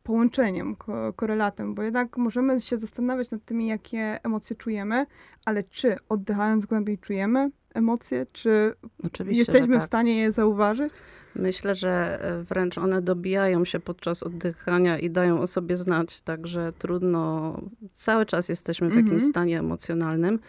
połączeniem, 0.03 0.75
ko 0.75 1.13
korelatem, 1.13 1.75
bo 1.75 1.83
jednak 1.83 2.17
możemy 2.17 2.59
się 2.59 2.77
zastanawiać 2.77 3.31
nad 3.31 3.45
tymi, 3.45 3.67
jakie 3.67 4.19
emocje 4.23 4.55
czujemy, 4.55 5.05
ale 5.45 5.63
czy 5.63 5.95
oddychając 6.09 6.65
głębiej 6.65 6.97
czujemy 6.97 7.51
emocje, 7.73 8.25
czy 8.31 8.73
Oczywiście, 9.05 9.39
jesteśmy 9.39 9.73
tak. 9.73 9.83
w 9.83 9.85
stanie 9.85 10.21
je 10.21 10.31
zauważyć? 10.31 10.93
Myślę, 11.35 11.75
że 11.75 12.19
e, 12.21 12.43
wręcz 12.43 12.77
one 12.77 13.01
dobijają 13.01 13.65
się 13.65 13.79
podczas 13.79 14.23
oddychania 14.23 14.99
i 14.99 15.09
dają 15.09 15.39
o 15.39 15.47
sobie 15.47 15.77
znać, 15.77 16.21
także 16.21 16.73
trudno, 16.79 17.61
cały 17.93 18.25
czas 18.25 18.49
jesteśmy 18.49 18.89
w 18.89 18.95
jakimś 18.95 19.09
mm 19.09 19.21
-hmm. 19.21 19.29
stanie 19.29 19.59
emocjonalnym 19.59 20.39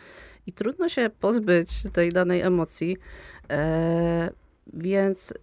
i 0.47 0.53
trudno 0.53 0.89
się 0.89 1.11
pozbyć 1.21 1.83
tej 1.93 2.13
danej 2.13 2.41
emocji. 2.41 2.97
E, 3.51 4.31
więc 4.73 5.35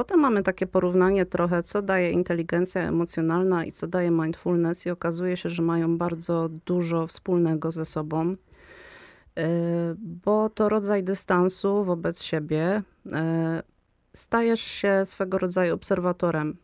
Potem 0.00 0.20
mamy 0.20 0.42
takie 0.42 0.66
porównanie 0.66 1.26
trochę, 1.26 1.62
co 1.62 1.82
daje 1.82 2.10
inteligencja 2.10 2.82
emocjonalna 2.82 3.64
i 3.64 3.72
co 3.72 3.86
daje 3.86 4.10
mindfulness, 4.10 4.86
i 4.86 4.90
okazuje 4.90 5.36
się, 5.36 5.48
że 5.48 5.62
mają 5.62 5.98
bardzo 5.98 6.48
dużo 6.66 7.06
wspólnego 7.06 7.72
ze 7.72 7.84
sobą, 7.84 8.36
e, 9.38 9.46
bo 9.98 10.50
to 10.50 10.68
rodzaj 10.68 11.04
dystansu 11.04 11.84
wobec 11.84 12.22
siebie. 12.22 12.82
E, 13.12 13.62
stajesz 14.12 14.60
się 14.60 15.02
swego 15.04 15.38
rodzaju 15.38 15.74
obserwatorem 15.74 16.56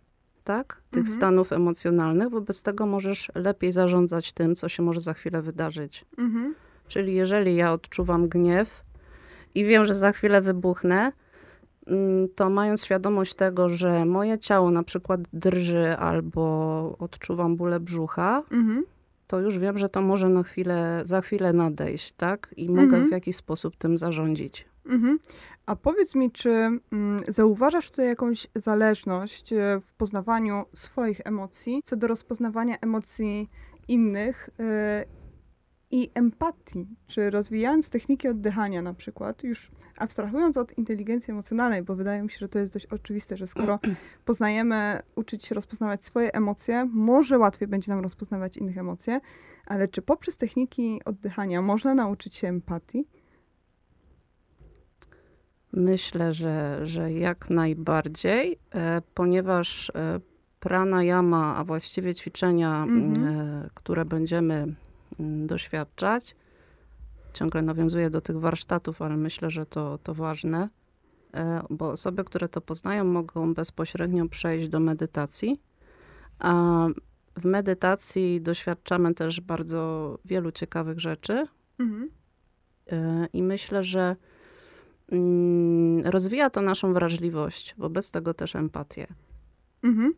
tak? 0.44 0.82
tych 0.90 1.00
mhm. 1.00 1.16
stanów 1.16 1.52
emocjonalnych, 1.52 2.30
wobec 2.30 2.62
tego 2.62 2.86
możesz 2.86 3.30
lepiej 3.34 3.72
zarządzać 3.72 4.32
tym, 4.32 4.56
co 4.56 4.68
się 4.68 4.82
może 4.82 5.00
za 5.00 5.14
chwilę 5.14 5.42
wydarzyć. 5.42 6.04
Mhm. 6.18 6.54
Czyli 6.88 7.14
jeżeli 7.14 7.56
ja 7.56 7.72
odczuwam 7.72 8.28
gniew 8.28 8.84
i 9.54 9.64
wiem, 9.64 9.86
że 9.86 9.94
za 9.94 10.12
chwilę 10.12 10.40
wybuchnę, 10.40 11.12
to 12.34 12.50
mając 12.50 12.84
świadomość 12.84 13.34
tego, 13.34 13.68
że 13.68 14.04
moje 14.04 14.38
ciało 14.38 14.70
na 14.70 14.82
przykład 14.82 15.20
drży 15.32 15.96
albo 15.96 16.96
odczuwam 16.98 17.56
bólę 17.56 17.80
brzucha, 17.80 18.42
Mhm. 18.50 18.84
to 19.26 19.40
już 19.40 19.58
wiem, 19.58 19.78
że 19.78 19.88
to 19.88 20.02
może 20.02 20.28
na 20.28 20.42
chwilę, 20.42 21.00
za 21.04 21.20
chwilę 21.20 21.52
nadejść, 21.52 22.12
tak? 22.12 22.54
I 22.56 22.68
mogę 22.68 22.82
Mhm. 22.82 23.08
w 23.08 23.12
jakiś 23.12 23.36
sposób 23.36 23.76
tym 23.76 23.98
zarządzić. 23.98 24.66
Mhm. 24.86 25.18
A 25.66 25.76
powiedz 25.76 26.14
mi, 26.14 26.30
czy 26.30 26.50
mm, 26.50 26.80
zauważasz 27.28 27.90
tutaj 27.90 28.06
jakąś 28.06 28.46
zależność 28.54 29.52
e, 29.52 29.80
w 29.84 29.92
poznawaniu 29.92 30.64
swoich 30.72 31.20
emocji, 31.24 31.80
co 31.84 31.96
do 31.96 32.06
rozpoznawania 32.06 32.76
emocji 32.80 33.50
innych 33.88 34.50
e, 34.60 35.04
i 35.90 36.10
empatii? 36.14 36.86
Czy 37.06 37.30
rozwijając 37.30 37.90
techniki 37.90 38.28
oddychania 38.28 38.82
na 38.82 38.94
przykład, 38.94 39.42
już 39.42 39.70
abstrahując 39.96 40.56
od 40.56 40.78
inteligencji 40.78 41.30
emocjonalnej, 41.30 41.82
bo 41.82 41.94
wydaje 41.96 42.22
mi 42.22 42.30
się, 42.30 42.38
że 42.38 42.48
to 42.48 42.58
jest 42.58 42.72
dość 42.72 42.86
oczywiste, 42.86 43.36
że 43.36 43.46
skoro 43.46 43.78
poznajemy, 44.24 45.02
uczyć 45.16 45.44
się 45.44 45.54
rozpoznawać 45.54 46.04
swoje 46.04 46.32
emocje, 46.32 46.88
może 46.92 47.38
łatwiej 47.38 47.68
będzie 47.68 47.92
nam 47.92 48.00
rozpoznawać 48.00 48.56
innych 48.56 48.78
emocje, 48.78 49.20
ale 49.66 49.88
czy 49.88 50.02
poprzez 50.02 50.36
techniki 50.36 51.00
oddychania 51.04 51.62
można 51.62 51.94
nauczyć 51.94 52.34
się 52.34 52.48
empatii? 52.48 53.06
Myślę, 55.72 56.32
że, 56.32 56.80
że 56.86 57.12
jak 57.12 57.50
najbardziej, 57.50 58.58
e, 58.74 59.02
ponieważ 59.14 59.90
e, 59.90 60.20
pranayama, 60.60 61.56
a 61.56 61.64
właściwie 61.64 62.14
ćwiczenia, 62.14 62.82
Mhm. 62.82 63.28
e, 63.28 63.68
które 63.74 64.04
będziemy 64.04 64.54
mm, 64.54 64.76
doświadczać, 65.18 66.36
ciągle 67.32 67.62
nawiązuję 67.62 68.10
do 68.10 68.20
tych 68.20 68.40
warsztatów, 68.40 69.02
ale 69.02 69.16
myślę, 69.16 69.50
że 69.50 69.66
to, 69.66 69.98
to 69.98 70.14
ważne, 70.14 70.68
e, 71.34 71.62
bo 71.70 71.90
osoby, 71.90 72.24
które 72.24 72.48
to 72.48 72.60
poznają, 72.60 73.04
mogą 73.04 73.54
bezpośrednio 73.54 74.28
przejść 74.28 74.68
do 74.68 74.80
medytacji. 74.80 75.60
A 76.38 76.86
w 77.36 77.44
medytacji 77.44 78.40
doświadczamy 78.40 79.14
też 79.14 79.40
bardzo 79.40 80.18
wielu 80.24 80.52
ciekawych 80.52 81.00
rzeczy. 81.00 81.46
Mhm. 81.78 82.10
E, 82.92 83.26
I 83.32 83.42
myślę, 83.42 83.84
że 83.84 84.16
mm, 85.12 86.06
rozwija 86.06 86.50
to 86.50 86.62
naszą 86.62 86.92
wrażliwość, 86.92 87.74
wobec 87.78 88.10
tego 88.10 88.34
też 88.34 88.56
empatię. 88.56 89.06
Mhm. 89.82 90.14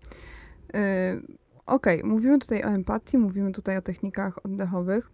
Y, 0.74 1.38
Okej, 1.68 2.04
mówimy 2.04 2.38
tutaj 2.38 2.62
o 2.62 2.66
empatii, 2.66 3.18
mówimy 3.18 3.52
tutaj 3.52 3.76
o 3.76 3.82
technikach 3.82 4.38
oddechowych 4.44 5.10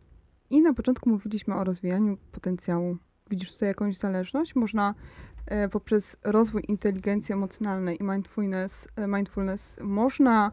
i 0.51 0.63
na 0.63 0.75
początku 0.75 1.11
mówiliśmy 1.11 1.55
o 1.55 1.65
rozwijaniu 1.65 2.17
potencjału. 2.33 2.97
Widzisz 3.31 3.53
tutaj 3.53 3.69
jakąś 3.69 3.97
zależność? 3.97 4.55
Można 4.55 4.95
e, 5.47 5.69
poprzez 5.69 6.17
rozwój 6.25 6.63
inteligencji 6.69 7.33
emocjonalnej 7.33 8.01
i 8.01 8.05
mindfulness, 8.05 8.89
e, 8.97 9.07
mindfulness 9.07 9.77
można 9.83 10.53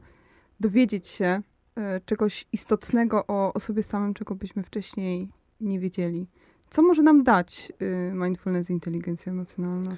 dowiedzieć 0.60 1.08
się 1.08 1.42
e, 1.76 2.02
czegoś 2.06 2.48
istotnego 2.52 3.28
o, 3.28 3.54
o 3.54 3.60
sobie 3.60 3.84
samym, 3.84 4.14
czego 4.14 4.36
byśmy 4.36 4.64
wcześniej 4.64 5.30
nie 5.60 5.80
wiedzieli. 5.80 6.28
Co 6.70 6.82
może 6.82 7.02
nam 7.02 7.24
dać 7.24 7.72
y, 7.82 8.14
mindfulness 8.16 8.70
i 8.70 8.74
inteligencja 8.74 9.32
emocjonalna? 9.32 9.96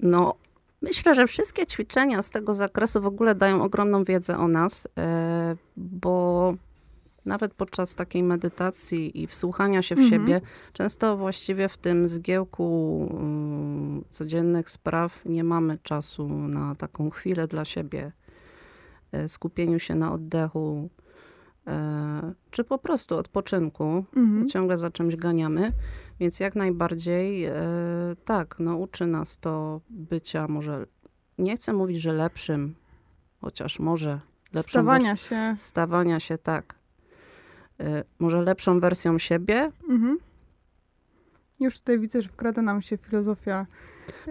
No, 0.00 0.34
myślę, 0.84 1.14
że 1.14 1.26
wszystkie 1.26 1.66
ćwiczenia 1.66 2.22
z 2.22 2.30
tego 2.30 2.54
zakresu 2.54 3.00
w 3.00 3.06
ogóle 3.06 3.34
dają 3.34 3.62
ogromną 3.62 4.04
wiedzę 4.04 4.38
o 4.38 4.48
nas, 4.48 4.88
e, 4.98 5.56
bo 5.76 6.54
nawet 7.26 7.54
podczas 7.54 7.94
takiej 7.94 8.22
medytacji 8.22 9.22
i 9.22 9.26
wsłuchania 9.26 9.82
się 9.82 9.94
w 9.94 9.98
Mhm. 9.98 10.10
siebie, 10.10 10.40
często 10.72 11.16
właściwie 11.16 11.68
w 11.68 11.76
tym 11.76 12.08
zgiełku 12.08 13.08
mm, 13.10 14.04
codziennych 14.10 14.70
spraw 14.70 15.24
nie 15.24 15.44
mamy 15.44 15.78
czasu 15.82 16.28
na 16.28 16.74
taką 16.74 17.10
chwilę 17.10 17.48
dla 17.48 17.64
siebie, 17.64 18.12
e, 19.12 19.28
skupieniu 19.28 19.78
się 19.78 19.94
na 19.94 20.12
oddechu, 20.12 20.88
e, 21.66 22.34
czy 22.50 22.64
po 22.64 22.78
prostu 22.78 23.16
odpoczynku. 23.16 24.04
Mhm. 24.16 24.48
Ciągle 24.48 24.78
za 24.78 24.90
czymś 24.90 25.16
ganiamy, 25.16 25.72
więc 26.20 26.40
jak 26.40 26.54
najbardziej 26.56 27.44
e, 27.44 27.54
tak, 28.24 28.56
no 28.58 28.76
uczy 28.76 29.06
nas 29.06 29.38
to 29.38 29.80
bycia 29.90 30.48
może, 30.48 30.86
nie 31.38 31.56
chcę 31.56 31.72
mówić, 31.72 32.00
że 32.00 32.12
lepszym, 32.12 32.74
chociaż 33.40 33.78
może 33.80 34.20
lepszą 34.52 34.70
Stawania 34.70 35.16
się. 35.16 35.54
stawania 35.58 36.20
się 36.20 36.38
tak. 36.38 36.74
E, 37.80 38.04
może 38.18 38.42
lepszą 38.42 38.80
wersją 38.80 39.18
siebie. 39.18 39.72
Mhm. 39.88 40.18
Już 41.60 41.78
tutaj 41.78 41.98
widzę, 41.98 42.22
że 42.22 42.28
wkrada 42.28 42.62
nam 42.62 42.82
się 42.82 42.96
filozofia. 42.96 43.66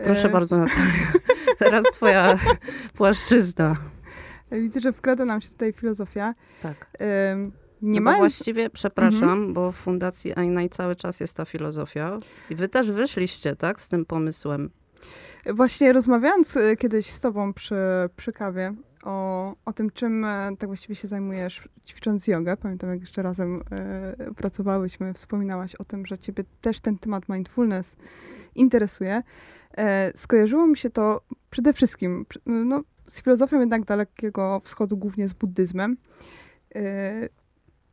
Proszę 0.04 0.28
e, 0.30 0.32
bardzo, 0.32 0.58
Natalia. 0.58 0.92
Teraz 1.60 1.84
twoja 1.94 2.36
płaszczyzna. 2.94 3.76
Widzę, 4.52 4.80
że 4.80 4.94
wkrada 4.94 5.26
nam 5.26 5.42
się 5.42 5.50
tutaj 5.50 5.74
filozofia. 5.74 6.36
Tak. 6.62 6.88
Nie 7.84 7.92
Nie 7.92 8.02
no 8.02 8.16
właściwie, 8.16 8.70
przepraszam, 8.70 9.54
bo 9.54 9.72
w 9.72 9.76
Fundacji 9.76 10.34
Einaj 10.36 10.70
cały 10.70 10.96
czas 10.96 11.20
jest 11.20 11.38
ta 11.38 11.46
filozofia. 11.46 12.20
I 12.50 12.56
wy 12.56 12.68
też 12.68 12.92
wyszliście, 12.92 13.56
tak, 13.56 13.82
z 13.82 13.90
tym 13.90 14.06
pomysłem. 14.06 14.70
Właśnie 15.54 15.94
rozmawiając 15.94 16.58
e, 16.58 16.76
kiedyś 16.78 17.06
z 17.06 17.20
tobą 17.20 17.54
przy, 17.54 17.76
przy 18.16 18.34
kawie 18.34 18.74
o, 19.04 19.56
o 19.66 19.74
tym, 19.74 19.92
czym 19.92 20.26
e, 20.26 20.52
tak 20.60 20.70
właściwie 20.70 20.96
się 20.96 21.08
zajmujesz 21.08 21.70
ćwicząc 21.86 22.28
jogę. 22.28 22.58
Pamiętam, 22.58 22.90
jak 22.90 23.00
jeszcze 23.00 23.22
razem 23.22 23.62
e, 23.72 24.34
pracowałyśmy, 24.36 25.14
wspominałaś 25.14 25.76
o 25.76 25.84
tym, 25.84 26.06
że 26.06 26.18
ciebie 26.18 26.44
też 26.62 26.80
ten 26.80 26.98
temat 26.98 27.30
mindfulness 27.30 27.96
interesuje. 28.56 29.24
E, 29.78 30.12
skojarzyło 30.18 30.68
mi 30.68 30.78
się 30.78 30.90
to 30.90 31.22
przede 31.50 31.74
wszystkim 31.74 32.26
no, 32.46 32.84
z 33.08 33.24
filozofią 33.24 33.60
jednak 33.60 33.86
Dalekiego 33.86 34.62
Wschodu, 34.64 34.98
głównie 34.98 35.28
z 35.28 35.34
buddyzmem. 35.34 35.98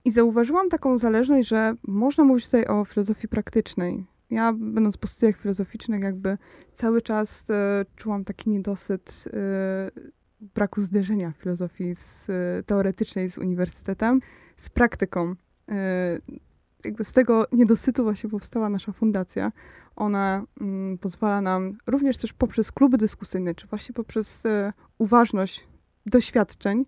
I 0.05 0.13
zauważyłam 0.13 0.69
taką 0.69 0.99
zależność, 0.99 1.49
że 1.49 1.75
można 1.89 2.25
mówić 2.25 2.45
tutaj 2.45 2.67
o 2.67 2.85
filozofii 2.85 3.29
praktycznej. 3.29 4.07
Ja, 4.31 4.53
będąc 4.53 4.97
po 4.97 5.09
studiach 5.09 5.37
filozoficznych, 5.37 6.03
jakby 6.03 6.39
cały 6.73 7.03
czas 7.03 7.51
e, 7.51 7.85
czułam 7.97 8.25
taki 8.25 8.51
niedosyt 8.51 9.25
e, 9.33 9.91
braku 10.41 10.81
zderzenia 10.81 11.33
filozofii 11.33 11.95
z, 11.95 12.31
e, 12.31 12.63
teoretycznej 12.63 13.29
z 13.29 13.39
uniwersytetem 13.39 14.21
z 14.57 14.71
praktyką. 14.71 15.35
E, 15.69 16.19
jakby 16.85 17.05
z 17.05 17.13
tego 17.13 17.47
niedosytu 17.53 18.05
właśnie 18.05 18.31
powstała 18.31 18.69
nasza 18.69 18.93
fundacja. 18.93 19.53
Ona 19.97 20.45
mm, 20.61 20.99
pozwala 20.99 21.41
nam 21.41 21.79
również 21.87 22.17
też 22.17 22.33
poprzez 22.33 22.73
kluby 22.73 22.99
dyskusyjne, 22.99 23.55
czy 23.55 23.67
właśnie 23.67 23.93
poprzez 23.93 24.47
e, 24.47 24.73
uważność 24.99 25.69
doświadczeń, 26.07 26.87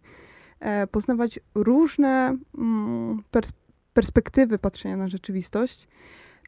poznawać 0.91 1.41
różne 1.55 2.39
mm, 2.59 3.23
pers- 3.33 3.53
perspektywy 3.95 4.59
patrzenia 4.59 4.97
na 4.97 5.09
rzeczywistość. 5.09 5.89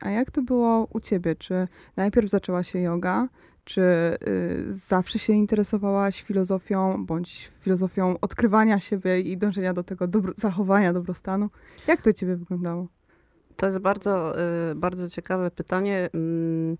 A 0.00 0.10
jak 0.10 0.30
to 0.30 0.42
było 0.42 0.88
u 0.90 1.00
ciebie? 1.00 1.34
Czy 1.34 1.68
najpierw 1.96 2.30
zaczęła 2.30 2.62
się 2.62 2.78
yoga? 2.78 3.28
Czy 3.64 3.82
y, 4.28 4.72
zawsze 4.72 5.18
się 5.18 5.32
interesowałaś 5.32 6.22
filozofią, 6.22 7.06
bądź 7.06 7.52
filozofią 7.60 8.16
odkrywania 8.20 8.80
siebie 8.80 9.20
i 9.20 9.36
dążenia 9.36 9.72
do 9.72 9.82
tego 9.84 10.08
dobro- 10.08 10.32
zachowania 10.36 10.92
dobrostanu? 10.92 11.50
Jak 11.86 12.02
to 12.02 12.10
u 12.10 12.12
ciebie 12.12 12.36
wyglądało? 12.36 12.86
To 13.56 13.66
jest 13.66 13.78
bardzo, 13.78 14.40
y, 14.70 14.74
bardzo 14.74 15.08
ciekawe 15.08 15.50
pytanie. 15.50 16.08
Mm, 16.14 16.76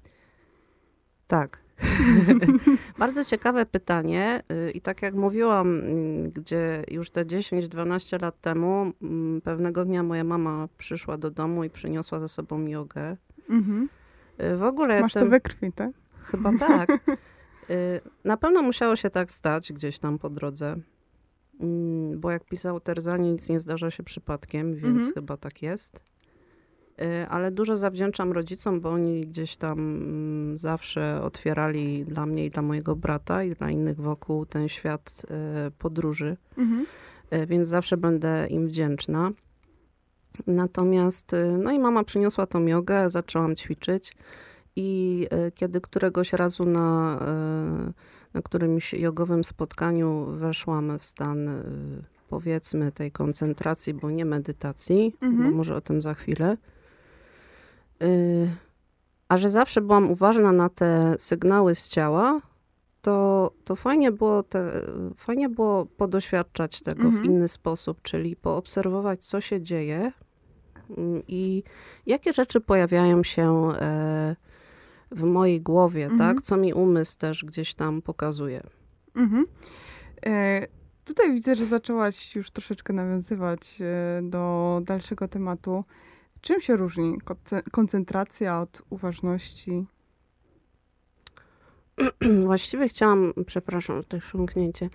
Tak. 1.27 1.64
bardzo 2.99 3.25
ciekawe 3.25 3.67
pytanie. 3.67 4.43
y, 4.69 4.71
I 4.71 4.81
tak 4.81 5.03
jak 5.03 5.15
mówiłam, 5.15 5.69
mm, 5.81 6.31
gdzie 6.31 6.83
już 6.91 7.11
te 7.11 7.25
10-12 7.25 8.23
lat 8.23 8.41
temu, 8.41 8.93
mm, 9.03 9.41
pewnego 9.41 9.85
dnia 9.85 10.03
moja 10.03 10.25
mama 10.25 10.69
przyszła 10.79 11.17
do 11.19 11.31
domu 11.31 11.65
i 11.65 11.71
przyniosła 11.71 12.21
ze 12.21 12.29
sobą 12.29 12.67
jogę. 12.67 13.17
Mhm. 13.51 13.89
Y, 14.43 14.57
W 14.57 14.63
ogóle 14.63 14.95
Masz 14.95 15.03
jestem... 15.05 15.23
to 15.25 15.31
we 15.31 15.41
krwi, 15.41 15.73
tak? 15.73 15.91
Chyba 16.25 16.51
tak. 16.59 16.91
Y, 17.71 18.01
Na 18.25 18.37
pewno 18.37 18.63
musiało 18.63 18.97
się 18.97 19.11
tak 19.11 19.33
stać 19.33 19.73
gdzieś 19.73 19.99
tam 19.99 20.19
po 20.19 20.31
drodze. 20.31 20.77
Mm, 21.61 22.21
Bo 22.21 22.31
jak 22.31 22.45
pisał 22.45 22.81
Terzani, 22.81 23.33
nic 23.33 23.49
nie 23.49 23.61
zdarza 23.61 23.91
się 23.91 24.03
przypadkiem, 24.03 24.75
więc 24.75 24.97
Mhm. 24.97 25.15
chyba 25.15 25.37
tak 25.37 25.63
jest. 25.63 26.03
Y, 27.03 27.29
Ale 27.29 27.51
dużo 27.51 27.77
zawdzięczam 27.77 28.33
rodzicom, 28.33 28.81
bo 28.81 28.91
oni 28.91 29.27
gdzieś 29.27 29.57
tam 29.57 29.79
mm, 29.79 30.59
zawsze 30.59 31.23
otwierali 31.23 32.05
dla 32.05 32.27
mnie 32.27 32.47
i 32.47 32.51
dla 32.51 32.63
mojego 32.63 32.97
brata 32.97 33.45
i 33.45 33.55
dla 33.55 33.71
innych 33.71 33.97
wokół 33.97 34.47
ten 34.47 34.69
świat 34.69 35.23
y, 35.69 35.71
podróży 35.71 36.37
Mhm. 36.59 36.87
e, 37.31 37.47
więc 37.47 37.69
zawsze 37.69 37.97
będę 37.97 38.47
im 38.51 38.67
wdzięczna. 38.67 39.31
Natomiast, 40.47 41.37
no 41.59 41.73
i 41.73 41.79
mama 41.79 42.05
przyniosła 42.05 42.47
tą 42.47 42.67
jogę, 42.67 43.11
zaczęłam 43.11 43.57
ćwiczyć 43.57 44.13
i 44.77 45.27
kiedy 45.55 45.81
któregoś 45.81 46.33
razu 46.33 46.65
na, 46.65 47.19
na 48.35 48.43
którymś 48.43 48.95
jogowym 48.95 49.45
spotkaniu 49.45 50.27
weszłam 50.27 50.99
w 50.99 51.05
stan, 51.05 51.49
powiedzmy, 52.29 52.93
tej 52.93 53.13
koncentracji, 53.13 53.95
bo 53.95 54.11
nie 54.11 54.25
medytacji, 54.25 55.17
Mhm. 55.21 55.51
bo 55.51 55.57
może 55.57 55.77
o 55.77 55.81
tym 55.81 56.03
za 56.03 56.15
chwilę, 56.15 56.57
a 59.29 59.39
że 59.39 59.51
zawsze 59.51 59.81
byłam 59.81 60.11
uważna 60.11 60.53
na 60.53 60.69
te 60.69 61.15
sygnały 61.19 61.75
z 61.75 61.89
ciała, 61.89 62.41
to, 63.03 63.51
to 63.65 63.77
fajnie, 63.77 64.13
było 64.13 64.43
te, 64.43 64.71
fajnie 65.17 65.49
było 65.49 65.87
podoświadczać 65.87 66.81
tego 66.83 67.03
w 67.03 67.07
Mhm. 67.07 67.25
inny 67.25 67.49
sposób, 67.49 68.03
czyli 68.03 68.37
poobserwować, 68.37 69.25
co 69.25 69.41
się 69.41 69.63
dzieje 69.63 70.13
mm, 70.99 71.23
i 71.29 71.63
jakie 72.07 72.33
rzeczy 72.33 72.61
pojawiają 72.61 73.23
się 73.23 73.73
e, 73.81 74.37
w 75.11 75.25
mojej 75.25 75.61
głowie, 75.61 76.05
Mhm. 76.05 76.19
tak? 76.19 76.43
Co 76.43 76.57
mi 76.57 76.73
umysł 76.75 77.19
też 77.19 77.45
gdzieś 77.45 77.75
tam 77.75 78.03
pokazuje. 78.03 78.63
Mhm. 79.17 79.47
E, 80.27 80.67
tutaj 81.05 81.33
widzę, 81.33 81.55
że 81.57 81.65
zaczęłaś 81.67 82.37
już 82.37 82.51
troszeczkę 82.51 82.93
nawiązywać 82.93 83.79
e, 83.81 84.23
do 84.23 84.81
dalszego 84.85 85.29
tematu. 85.29 85.85
Czym 86.45 86.61
się 86.61 86.77
różni 86.77 87.19
konce- 87.25 87.63
koncentracja 87.71 88.61
od 88.61 88.83
uważności? 88.91 89.87
Właściwie 92.47 92.89
chciałam, 92.89 93.33
przepraszam, 93.47 94.03
to 94.09 94.21
szumknięcie. 94.21 94.89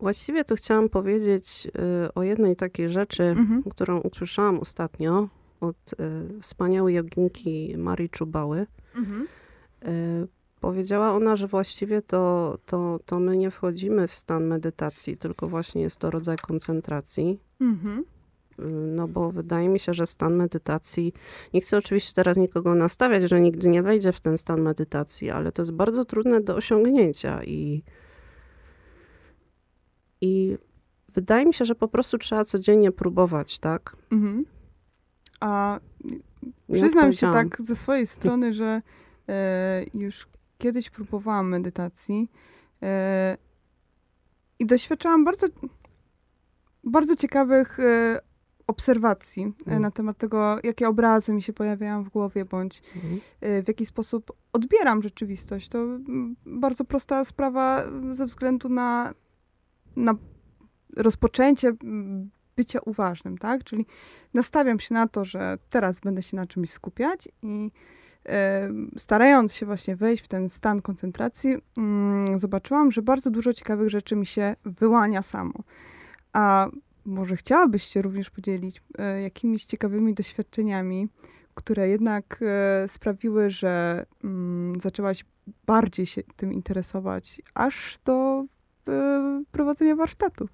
Właściwie 0.00 0.44
to 0.44 0.56
chciałam 0.56 0.88
powiedzieć 0.88 1.68
y, 2.06 2.14
o 2.14 2.22
jednej 2.22 2.56
takiej 2.56 2.88
rzeczy, 2.90 3.22
Mhm. 3.22 3.62
którą 3.62 4.00
usłyszałam 4.00 4.58
ostatnio 4.60 5.28
od 5.60 5.76
y, 5.92 6.40
wspaniałej 6.40 6.94
joginki 6.94 7.74
Marii 7.78 8.10
Czubały. 8.10 8.66
Mhm. 8.94 9.26
Y, 9.86 10.28
Powiedziała 10.60 11.12
ona, 11.12 11.36
że 11.36 11.46
właściwie 11.46 12.02
to, 12.02 12.58
to, 12.66 12.98
to 13.06 13.18
my 13.20 13.36
nie 13.36 13.50
wchodzimy 13.50 14.08
w 14.08 14.14
stan 14.14 14.46
medytacji, 14.46 15.16
tylko 15.16 15.48
właśnie 15.48 15.82
jest 15.82 15.96
to 15.96 16.10
rodzaj 16.10 16.36
koncentracji. 16.38 17.40
Mhm. 17.60 18.04
No 18.96 19.08
bo 19.08 19.32
wydaje 19.32 19.68
mi 19.68 19.78
się, 19.78 19.94
że 19.94 20.06
stan 20.06 20.36
medytacji, 20.36 21.12
nie 21.54 21.60
chcę 21.60 21.78
oczywiście 21.78 22.12
teraz 22.14 22.36
nikogo 22.36 22.74
nastawiać, 22.74 23.22
że 23.22 23.40
nigdy 23.40 23.68
nie 23.68 23.82
wejdzie 23.82 24.12
w 24.12 24.20
ten 24.20 24.38
stan 24.38 24.62
medytacji, 24.62 25.30
ale 25.30 25.52
to 25.52 25.62
jest 25.62 25.72
bardzo 25.72 26.04
trudne 26.04 26.40
do 26.40 26.56
osiągnięcia 26.56 27.44
i, 27.44 27.82
i 30.20 30.58
wydaje 31.14 31.46
mi 31.46 31.54
się, 31.54 31.64
że 31.64 31.74
po 31.74 31.88
prostu 31.88 32.18
trzeba 32.18 32.44
codziennie 32.44 32.92
próbować, 32.92 33.58
tak? 33.58 33.96
Mhm. 34.12 34.44
A 35.40 35.80
przyznam 36.72 37.12
się 37.12 37.32
tak 37.32 37.62
ze 37.62 37.76
swojej 37.76 38.06
strony, 38.06 38.54
że 38.54 38.82
e, 39.28 39.84
już 39.94 40.28
kiedyś 40.58 40.90
próbowałam 40.90 41.48
medytacji 41.48 42.30
e, 42.82 43.36
i 44.58 44.66
doświadczałam 44.66 45.24
bardzo, 45.24 45.46
bardzo 46.84 47.16
ciekawych 47.16 47.80
e, 47.80 48.20
obserwacji 48.66 49.42
e, 49.66 49.70
Mm. 49.70 49.82
na 49.82 49.90
temat 49.90 50.18
tego, 50.18 50.58
jakie 50.62 50.88
obrazy 50.88 51.32
mi 51.32 51.42
się 51.42 51.52
pojawiają 51.52 52.04
w 52.04 52.08
głowie, 52.08 52.44
bądź 52.44 52.82
Mhm. 52.96 53.20
e, 53.40 53.62
w 53.62 53.68
jaki 53.68 53.86
sposób 53.86 54.32
odbieram 54.52 55.02
rzeczywistość. 55.02 55.68
To 55.68 55.78
mm, 55.78 56.36
bardzo 56.46 56.84
prosta 56.84 57.24
sprawa 57.24 57.82
mm, 57.82 58.14
ze 58.14 58.26
względu 58.26 58.68
na, 58.68 59.14
na 59.96 60.14
rozpoczęcie 60.96 61.68
mm, 61.84 62.30
bycia 62.56 62.80
uważnym, 62.80 63.38
tak? 63.38 63.64
Czyli 63.64 63.86
nastawiam 64.34 64.80
się 64.80 64.94
na 64.94 65.08
to, 65.08 65.24
że 65.24 65.58
teraz 65.70 66.00
będę 66.00 66.22
się 66.22 66.36
na 66.36 66.46
czymś 66.46 66.70
skupiać 66.70 67.28
i 67.42 67.70
e, 68.26 68.70
starając 68.96 69.54
się 69.54 69.66
właśnie 69.66 69.96
wejść 69.96 70.24
w 70.24 70.28
ten 70.28 70.48
stan 70.48 70.82
koncentracji, 70.82 71.56
zobaczyłam, 72.36 72.90
że 72.92 73.02
bardzo 73.02 73.30
dużo 73.30 73.52
ciekawych 73.54 73.90
rzeczy 73.90 74.16
mi 74.16 74.26
się 74.26 74.56
wyłania 74.64 75.22
samo. 75.22 75.54
A 76.32 76.68
może 77.04 77.36
chciałabyś 77.36 77.82
się 77.82 78.02
również 78.02 78.30
podzielić 78.30 78.82
e, 78.98 79.22
jakimiś 79.22 79.64
ciekawymi 79.64 80.14
doświadczeniami, 80.14 81.08
które 81.54 81.88
jednak 81.88 82.40
e, 82.42 82.88
sprawiły, 82.88 83.50
że 83.50 84.06
mm, 84.24 84.80
zaczęłaś 84.80 85.24
bardziej 85.66 86.06
się 86.06 86.22
tym 86.36 86.52
interesować, 86.52 87.42
aż 87.54 87.98
do 88.04 88.44
e, 88.88 89.44
prowadzenia 89.52 89.96
warsztatów. 89.96 90.50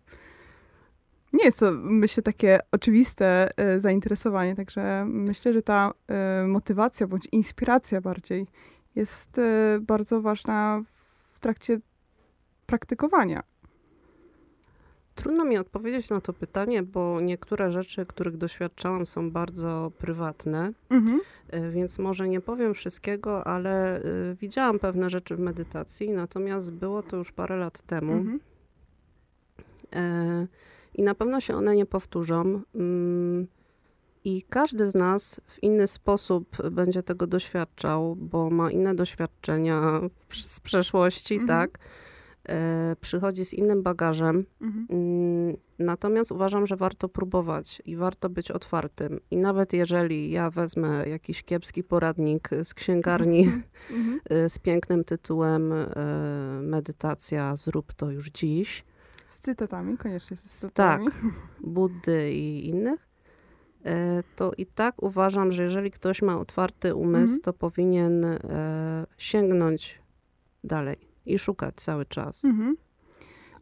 Nie 1.33 1.45
jest 1.45 1.61
to, 1.61 1.73
myślę, 1.73 2.23
takie 2.23 2.59
oczywiste 2.73 3.51
zainteresowanie, 3.79 4.55
także 4.55 5.05
myślę, 5.09 5.53
że 5.53 5.63
ta 5.63 5.93
motywacja 6.47 7.07
bądź 7.07 7.29
inspiracja 7.33 8.01
bardziej 8.01 8.47
jest 8.95 9.41
bardzo 9.81 10.21
ważna 10.21 10.83
w 11.33 11.41
trakcie 11.41 11.79
praktykowania. 12.67 13.43
Trudno 15.23 15.45
mi 15.45 15.59
odpowiedzieć 15.59 16.11
na 16.11 16.21
to 16.21 16.33
pytanie, 16.33 16.83
bo 16.83 17.21
niektóre 17.21 17.73
rzeczy, 17.73 18.07
których 18.07 18.37
doświadczałam, 18.37 19.07
są 19.07 19.31
bardzo 19.31 19.93
prywatne, 19.99 20.73
Mhm. 20.91 21.21
y, 21.55 21.71
więc 21.71 21.99
może 21.99 22.29
nie 22.29 22.41
powiem 22.41 22.75
wszystkiego, 22.75 23.47
ale 23.47 24.03
y, 24.05 24.35
widziałam 24.41 24.79
pewne 24.79 25.11
rzeczy 25.11 25.37
w 25.37 25.41
medytacji, 25.41 26.11
natomiast 26.11 26.73
było 26.73 27.03
to 27.03 27.17
już 27.17 27.33
parę 27.33 27.57
lat 27.57 27.83
temu. 27.83 28.13
Mhm. 28.13 28.41
E, 29.95 30.47
I 30.95 31.03
na 31.03 31.15
pewno 31.15 31.41
się 31.41 31.55
one 31.57 31.77
nie 31.77 31.87
powtórzą. 31.87 32.61
Mm, 32.75 33.47
I 34.25 34.43
każdy 34.43 34.87
z 34.87 34.95
nas 34.95 35.41
w 35.47 35.63
inny 35.63 35.87
sposób 35.87 36.57
będzie 36.71 37.03
tego 37.03 37.27
doświadczał, 37.27 38.17
bo 38.17 38.51
ma 38.51 38.71
inne 38.71 38.95
doświadczenia 38.95 40.01
z 40.33 40.61
przeszłości, 40.61 41.35
Mhm. 41.35 41.49
tak? 41.49 41.79
E, 42.51 42.97
Przychodzi 43.01 43.45
z 43.45 43.55
innym 43.55 43.83
bagażem. 43.83 44.45
Mhm. 44.61 44.87
Mm, 44.91 45.57
Natomiast 45.79 46.33
uważam, 46.33 46.67
że 46.67 46.77
warto 46.77 47.09
próbować 47.09 47.83
i 47.85 47.97
warto 47.97 48.31
być 48.31 48.51
otwartym. 48.51 49.21
I 49.31 49.37
nawet 49.37 49.73
jeżeli 49.73 50.31
ja 50.31 50.51
wezmę 50.51 51.09
jakiś 51.09 51.43
kiepski 51.43 51.85
poradnik 51.85 52.49
z 52.63 52.75
księgarni 52.75 53.41
Mhm. 53.91 54.21
y, 54.47 54.49
z 54.49 54.59
pięknym 54.59 55.05
tytułem 55.05 55.73
e, 55.73 55.87
Medytacja, 56.63 57.57
zrób 57.57 57.93
to 57.93 58.11
już 58.11 58.31
dziś, 58.31 58.85
Z 59.31 59.41
cytatami, 59.41 59.97
koniecznie 59.99 60.37
z 60.37 60.43
cytatami. 60.43 61.07
Buddy 61.65 62.33
i 62.33 62.69
innych, 62.69 63.09
to 64.37 64.53
i 64.59 64.67
tak 64.67 65.03
uważam, 65.03 65.53
że 65.53 65.63
jeżeli 65.63 65.91
ktoś 65.91 66.23
ma 66.23 66.39
otwarty 66.41 66.95
umysł, 66.95 67.23
Mhm. 67.35 67.41
to 67.43 67.53
powinien 67.53 68.25
e, 68.25 69.07
sięgnąć 69.19 70.01
dalej 70.65 71.10
i 71.27 71.39
szukać 71.39 71.75
cały 71.75 72.07
czas. 72.07 72.45
Mhm. 72.45 72.77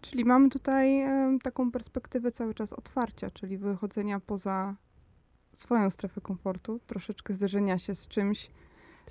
Czyli 0.00 0.24
mamy 0.24 0.48
tutaj 0.48 1.04
taką 1.42 1.70
perspektywę 1.70 2.32
cały 2.32 2.54
czas 2.54 2.72
otwarcia, 2.72 3.30
czyli 3.30 3.58
wychodzenia 3.58 4.20
poza 4.20 4.76
swoją 5.52 5.90
strefę 5.90 6.20
komfortu, 6.20 6.80
troszeczkę 6.86 7.34
zderzenia 7.34 7.78
się 7.78 7.94
z 7.94 8.08
czymś. 8.08 8.50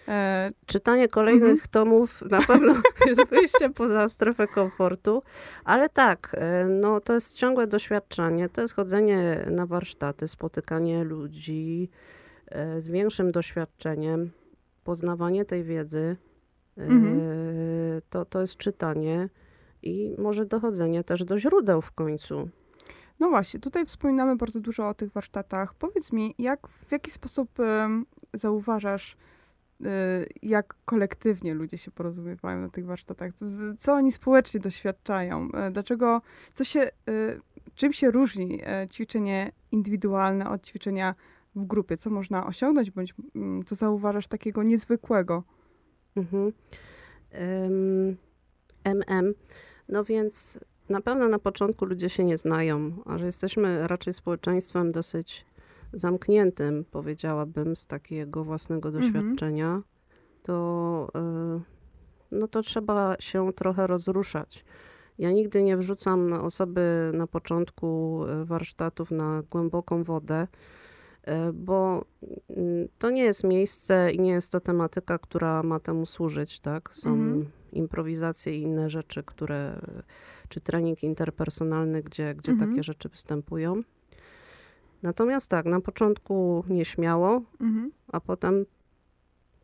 E, 0.07 0.51
Czytanie 0.65 1.07
kolejnych 1.07 1.49
Mhm. 1.49 1.67
tomów 1.71 2.21
na 2.21 2.41
pewno 2.41 2.73
jest 3.07 3.25
wyjście 3.29 3.69
poza 3.69 4.09
strefę 4.09 4.47
komfortu, 4.47 5.23
ale 5.63 5.89
tak, 5.89 6.35
e, 6.37 6.65
no 6.65 7.01
to 7.01 7.13
jest 7.13 7.37
ciągłe 7.37 7.67
doświadczenie, 7.67 8.49
to 8.49 8.61
jest 8.61 8.73
chodzenie 8.73 9.45
na 9.51 9.65
warsztaty, 9.65 10.27
spotykanie 10.27 11.03
ludzi 11.03 11.89
e, 12.47 12.81
z 12.81 12.87
większym 12.87 13.31
doświadczeniem, 13.31 14.31
poznawanie 14.83 15.45
tej 15.45 15.63
wiedzy, 15.63 16.17
e, 16.77 16.81
Mhm. 16.81 17.19
To, 18.09 18.25
to 18.25 18.41
jest 18.41 18.57
czytanie 18.57 19.29
i 19.83 20.15
może 20.17 20.45
dochodzenie 20.45 21.03
też 21.03 21.23
do 21.23 21.37
źródeł 21.37 21.81
w 21.81 21.91
końcu. 21.91 22.49
no 23.19 23.29
właśnie, 23.29 23.59
tutaj 23.59 23.85
wspominamy 23.85 24.35
bardzo 24.35 24.59
dużo 24.59 24.87
o 24.87 24.93
tych 24.93 25.11
warsztatach. 25.11 25.73
Powiedz 25.73 26.11
mi, 26.11 26.35
jak, 26.39 26.67
w 26.67 26.91
jaki 26.91 27.11
sposób 27.11 27.59
em, 27.59 28.05
zauważasz, 28.33 29.17
e, 29.85 29.87
jak 30.41 30.75
kolektywnie 30.85 31.53
ludzie 31.53 31.77
się 31.77 31.91
porozumiewają 31.91 32.61
na 32.61 32.69
tych 32.69 32.85
warsztatach? 32.85 33.31
Co 33.77 33.93
oni 33.93 34.11
społecznie 34.11 34.59
doświadczają? 34.59 35.51
E, 35.51 35.71
dlaczego, 35.71 36.21
co 36.53 36.63
się, 36.63 36.79
e, 36.79 36.91
czym 37.75 37.93
się 37.93 38.11
różni 38.11 38.61
e, 38.63 38.87
ćwiczenie 38.87 39.51
indywidualne 39.71 40.49
od 40.49 40.67
ćwiczenia 40.67 41.15
w 41.55 41.65
grupie? 41.65 41.97
Co 41.97 42.09
można 42.09 42.45
osiągnąć, 42.45 42.91
bądź 42.91 43.13
mm, 43.35 43.63
co 43.65 43.75
zauważasz 43.75 44.27
takiego 44.27 44.63
niezwykłego? 44.63 45.43
Mhm. 46.15 46.51
MM. 48.83 49.33
No 49.89 50.03
więc 50.03 50.59
na 50.89 51.01
pewno 51.01 51.29
na 51.29 51.39
początku 51.39 51.85
ludzie 51.85 52.09
się 52.09 52.23
nie 52.23 52.37
znają, 52.37 52.91
a 53.05 53.17
że 53.17 53.25
jesteśmy 53.25 53.87
raczej 53.87 54.13
społeczeństwem 54.13 54.91
dosyć 54.91 55.45
zamkniętym, 55.93 56.85
powiedziałabym, 56.91 57.75
z 57.75 57.87
takiego 57.87 58.43
własnego 58.43 58.89
Mhm. 58.89 59.03
doświadczenia, 59.13 59.79
to, 60.43 61.07
y, 61.15 61.61
no 62.31 62.47
to 62.47 62.61
trzeba 62.61 63.15
się 63.19 63.53
trochę 63.53 63.87
rozruszać. 63.87 64.65
Ja 65.19 65.31
nigdy 65.31 65.63
nie 65.63 65.77
wrzucam 65.77 66.33
osoby 66.33 67.11
na 67.13 67.27
początku 67.27 68.21
y, 68.41 68.45
warsztatów 68.45 69.11
na 69.11 69.43
głęboką 69.51 70.03
wodę, 70.03 70.47
bo 71.53 72.05
mm, 72.49 72.87
to 72.99 73.09
nie 73.09 73.23
jest 73.23 73.43
miejsce 73.43 74.11
i 74.11 74.19
nie 74.19 74.31
jest 74.31 74.51
to 74.51 74.59
tematyka, 74.59 75.17
która 75.17 75.63
ma 75.63 75.79
temu 75.79 76.05
służyć, 76.05 76.59
tak? 76.59 76.89
Są 76.93 77.09
Mhm. 77.13 77.45
improwizacje 77.73 78.57
i 78.57 78.61
inne 78.61 78.89
rzeczy, 78.89 79.23
które, 79.23 79.81
czy 80.49 80.59
trening 80.61 81.03
interpersonalny, 81.03 82.01
gdzie, 82.01 82.35
gdzie 82.35 82.51
Mhm. 82.51 82.69
takie 82.71 82.83
rzeczy 82.83 83.09
występują. 83.09 83.81
Natomiast 85.03 85.49
tak, 85.49 85.65
na 85.65 85.81
początku 85.81 86.63
nieśmiało, 86.69 87.41
Mhm. 87.61 87.91
a 88.07 88.19
potem 88.19 88.65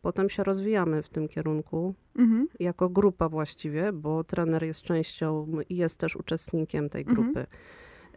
potem 0.01 0.29
się 0.29 0.43
rozwijamy 0.43 1.03
w 1.03 1.09
tym 1.09 1.27
kierunku, 1.27 1.93
Mhm. 2.17 2.47
jako 2.59 2.89
grupa 2.89 3.29
właściwie, 3.29 3.93
bo 3.93 4.23
trener 4.23 4.63
jest 4.63 4.81
częścią 4.81 5.47
i 5.69 5.77
jest 5.77 5.99
też 5.99 6.15
uczestnikiem 6.15 6.89
tej 6.89 7.01
Mhm. 7.01 7.15
grupy. 7.15 7.45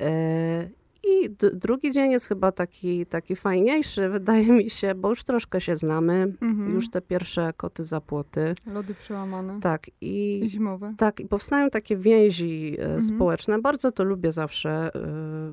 E, 0.01 0.69
I 1.07 1.31
drugi 1.53 1.91
dzień 1.93 2.11
jest 2.13 2.29
chyba 2.29 2.53
taki, 2.53 3.07
taki 3.07 3.37
fajniejszy, 3.37 4.09
wydaje 4.09 4.47
mi 4.53 4.71
się, 4.71 4.95
bo 4.95 5.09
już 5.09 5.25
troszkę 5.25 5.61
się 5.61 5.77
znamy, 5.77 6.33
Mhm. 6.43 6.71
już 6.75 6.91
te 6.91 7.01
pierwsze 7.01 7.53
koty 7.57 7.85
za 7.85 8.01
płoty. 8.01 8.55
Lody 8.67 8.95
przełamane. 8.95 9.61
Tak, 9.61 9.87
i 10.01 10.43
Zimowe. 10.49 10.95
tak, 10.99 11.21
i 11.21 11.27
powstają 11.27 11.71
takie 11.71 11.97
więzi 11.97 12.77
e, 12.79 12.83
Mhm. 12.83 13.01
społeczne. 13.01 13.61
Bardzo 13.61 13.93
to 13.93 14.05
lubię 14.05 14.33
zawsze, 14.33 14.95
e, 14.95 15.53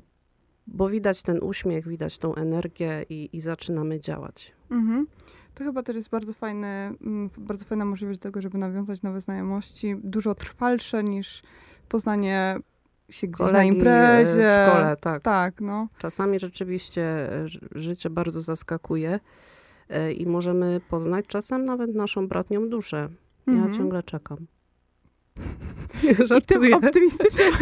bo 0.67 0.89
widać 0.89 1.21
ten 1.21 1.43
uśmiech, 1.43 1.87
widać 1.87 2.17
tą 2.17 2.35
energię 2.35 3.05
i, 3.09 3.29
i 3.33 3.41
zaczynamy 3.41 3.99
działać. 3.99 4.53
Mhm. 4.71 5.07
To 5.55 5.63
chyba 5.63 5.83
też 5.83 5.95
jest 5.95 6.09
bardzo 6.09 6.33
fajny, 6.33 6.67
mm, 6.67 7.29
bardzo 7.37 7.65
fajna 7.65 7.85
możliwość 7.85 8.19
tego, 8.19 8.41
żeby 8.41 8.57
nawiązać 8.57 9.01
nowe 9.01 9.21
znajomości, 9.21 9.95
dużo 10.03 10.35
trwalsze 10.35 11.03
niż 11.03 11.43
poznanie 11.89 12.57
się 13.09 13.27
gdzieś 13.27 13.39
na 13.39 13.45
Kolegi, 13.45 13.69
e, 13.69 13.73
imprezie. 13.73 14.47
w 14.49 14.51
szkole, 14.51 14.95
tak. 15.01 15.21
Tak, 15.23 15.61
no. 15.61 15.87
Czasami 15.97 16.39
rzeczywiście 16.39 17.01
e, 17.33 17.47
ży- 17.49 17.67
życie 17.75 18.09
bardzo 18.09 18.41
zaskakuje 18.41 19.19
e, 19.89 20.13
i 20.13 20.25
możemy 20.25 20.81
poznać 20.89 21.25
czasem 21.27 21.65
nawet 21.65 21.95
naszą 21.95 22.27
bratnią 22.27 22.69
duszę. 22.69 23.09
Ja 23.47 23.53
Mhm. 23.53 23.73
ciągle 23.73 24.03
czekam. 24.03 24.37
I 26.03 26.07
tym 26.15 26.27
Żartuję. 26.27 26.75
optymistycznym 26.77 27.53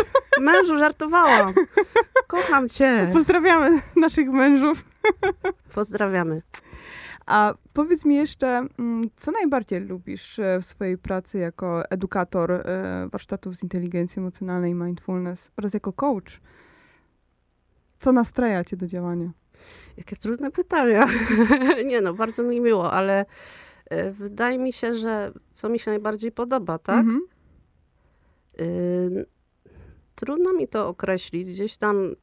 Mężu, 0.40 0.78
żartowałam. 0.78 1.54
Kocham 2.26 2.68
cię. 2.68 3.10
pozdrawiamy 3.12 3.80
naszych 3.96 4.28
mężów. 4.28 4.84
Pozdrawiamy. 5.74 6.42
A 7.26 7.54
powiedz 7.72 8.04
mi 8.04 8.14
jeszcze, 8.16 8.66
mm, 8.78 9.10
co 9.16 9.30
najbardziej 9.30 9.80
lubisz 9.80 10.38
e, 10.38 10.60
w 10.60 10.64
swojej 10.64 10.98
pracy 10.98 11.38
jako 11.38 11.90
edukator 11.90 12.52
e, 12.52 13.08
warsztatów 13.12 13.56
z 13.56 13.62
inteligencji 13.62 14.20
emocjonalnej 14.20 14.72
i 14.72 14.74
mindfulness 14.74 15.50
oraz 15.56 15.74
jako 15.74 15.92
coach? 15.92 16.40
Co 17.98 18.12
nastraja 18.12 18.64
cię 18.64 18.76
do 18.76 18.86
działania? 18.86 19.30
Jakie 19.96 20.16
trudne 20.16 20.50
pytania. 20.50 21.06
Nie 21.90 22.00
no, 22.00 22.14
bardzo 22.14 22.42
mi 22.42 22.60
miło, 22.60 22.92
ale 22.92 23.24
e, 23.86 24.10
wydaje 24.10 24.58
mi 24.58 24.72
się, 24.72 24.94
że 24.94 25.32
co 25.52 25.68
mi 25.68 25.78
się 25.78 25.90
najbardziej 25.90 26.32
podoba, 26.32 26.78
tak? 26.78 26.98
Mhm. 26.98 27.20
Y, 28.60 29.26
Trudno 30.20 30.52
mi 30.52 30.68
to 30.68 30.88
określić. 30.88 31.48
Gdzieś 31.48 31.76
tam 31.76 32.14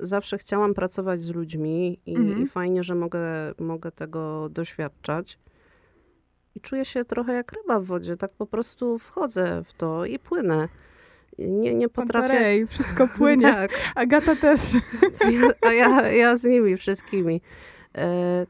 zawsze 0.00 0.38
chciałam 0.38 0.74
pracować 0.74 1.20
z 1.20 1.30
ludźmi 1.30 2.00
i, 2.06 2.16
Mhm. 2.16 2.42
i 2.42 2.46
fajnie, 2.46 2.82
że 2.82 2.94
mogę, 2.94 3.20
mogę 3.60 3.92
tego 3.92 4.48
doświadczać. 4.48 5.38
I 6.54 6.60
czuję 6.60 6.84
się 6.84 7.04
trochę 7.04 7.32
jak 7.34 7.52
ryba 7.52 7.80
w 7.80 7.84
wodzie. 7.84 8.16
Tak 8.16 8.30
po 8.32 8.46
prostu 8.46 8.98
wchodzę 8.98 9.62
w 9.64 9.72
to 9.72 10.04
i 10.04 10.18
płynę. 10.18 10.68
Nie, 11.38 11.74
nie 11.74 11.88
potrafię. 11.88 12.28
Pantarej, 12.28 12.66
wszystko 12.66 13.08
płynie. 13.18 13.42
Tak, 13.52 13.70
Agata 13.94 14.36
też. 14.36 14.60
a 15.66 15.72
ja, 15.72 16.08
ja 16.08 16.36
z 16.36 16.44
nimi 16.44 16.76
wszystkimi. 16.76 17.40
E, 17.98 18.46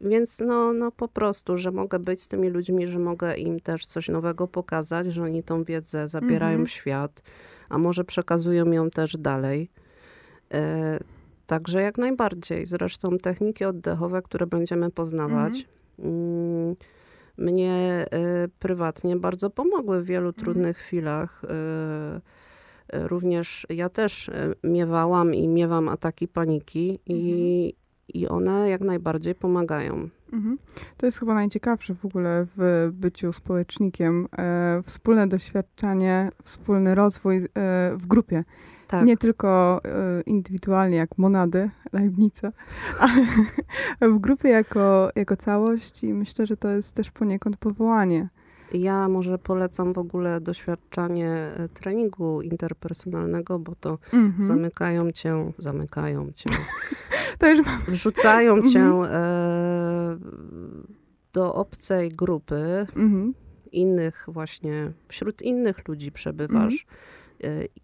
więc 0.00 0.40
no, 0.40 0.72
no 0.72 0.92
po 0.92 1.08
prostu, 1.08 1.56
że 1.56 1.70
mogę 1.70 1.98
być 1.98 2.22
z 2.22 2.28
tymi 2.28 2.48
ludźmi, 2.48 2.86
że 2.86 2.98
mogę 2.98 3.36
im 3.36 3.60
też 3.60 3.86
coś 3.86 4.08
nowego 4.08 4.48
pokazać, 4.48 5.12
że 5.12 5.22
oni 5.22 5.42
tą 5.42 5.64
wiedzę 5.64 6.08
zabierają 6.08 6.50
Mhm. 6.52 6.66
w 6.66 6.70
świat, 6.70 7.22
a 7.68 7.78
może 7.78 8.04
przekazują 8.04 8.72
ją 8.72 8.90
też 8.90 9.16
dalej. 9.16 9.70
E, 10.54 10.98
także 11.46 11.82
jak 11.82 11.98
najbardziej. 11.98 12.66
Zresztą 12.66 13.18
techniki 13.18 13.64
oddechowe, 13.64 14.22
które 14.22 14.46
będziemy 14.46 14.90
poznawać, 14.90 15.68
mm, 15.98 16.76
mnie 17.38 18.06
e, 18.10 18.48
prywatnie 18.58 19.16
bardzo 19.16 19.50
pomogły 19.50 20.02
w 20.02 20.06
wielu 20.06 20.32
trudnych 20.32 20.76
chwilach. 20.76 21.42
E, 21.44 22.20
również 23.08 23.66
ja 23.70 23.88
też 23.88 24.30
miewałam 24.64 25.34
i 25.34 25.48
miewam 25.48 25.88
ataki 25.88 26.28
paniki 26.28 26.98
i, 27.06 27.74
i 28.08 28.28
one 28.28 28.70
jak 28.70 28.80
najbardziej 28.80 29.34
pomagają. 29.34 30.08
Mhm. 30.32 30.58
To 30.96 31.06
jest 31.06 31.18
chyba 31.18 31.34
najciekawsze 31.34 31.94
w 31.94 32.04
ogóle 32.04 32.46
w 32.56 32.88
byciu 32.92 33.32
społecznikiem. 33.32 34.28
Wspólne 34.84 35.26
doświadczanie, 35.26 36.30
wspólny 36.42 36.94
rozwój 36.94 37.40
w 37.96 38.06
grupie. 38.06 38.44
Tak, 38.88 39.06
Nie 39.06 39.16
tylko 39.16 39.80
e, 39.84 40.20
indywidualnie 40.26 40.96
jak 40.96 41.18
monady, 41.18 41.70
Leibnica, 41.92 42.52
ale 44.00 44.10
w 44.14 44.18
grupie 44.18 44.48
jako, 44.48 45.10
jako 45.16 45.36
całość 45.36 46.04
i 46.04 46.14
myślę, 46.14 46.46
że 46.46 46.56
to 46.56 46.68
jest 46.68 46.94
też 46.94 47.10
poniekąd 47.10 47.56
powołanie. 47.56 48.28
ja 48.72 49.08
może 49.08 49.38
polecam 49.38 49.92
w 49.92 49.98
ogóle 49.98 50.40
doświadczanie 50.40 51.30
e, 51.56 51.68
treningu 51.68 52.42
interpersonalnego, 52.42 53.58
bo 53.58 53.74
to 53.74 53.98
Mhm. 54.12 54.34
zamykają 54.42 55.12
cię, 55.12 55.52
zamykają 55.58 56.32
cię, 56.32 56.50
To 57.38 57.48
już 57.50 57.66
mam. 57.66 57.80
wrzucają 57.88 58.52
Mhm. 58.54 58.72
cię 58.72 58.80
e, 58.82 60.18
do 61.32 61.54
obcej 61.54 62.08
grupy, 62.08 62.86
Mhm. 62.96 63.34
innych 63.72 64.24
właśnie, 64.28 64.92
wśród 65.08 65.42
innych 65.42 65.88
ludzi 65.88 66.12
przebywasz. 66.12 66.86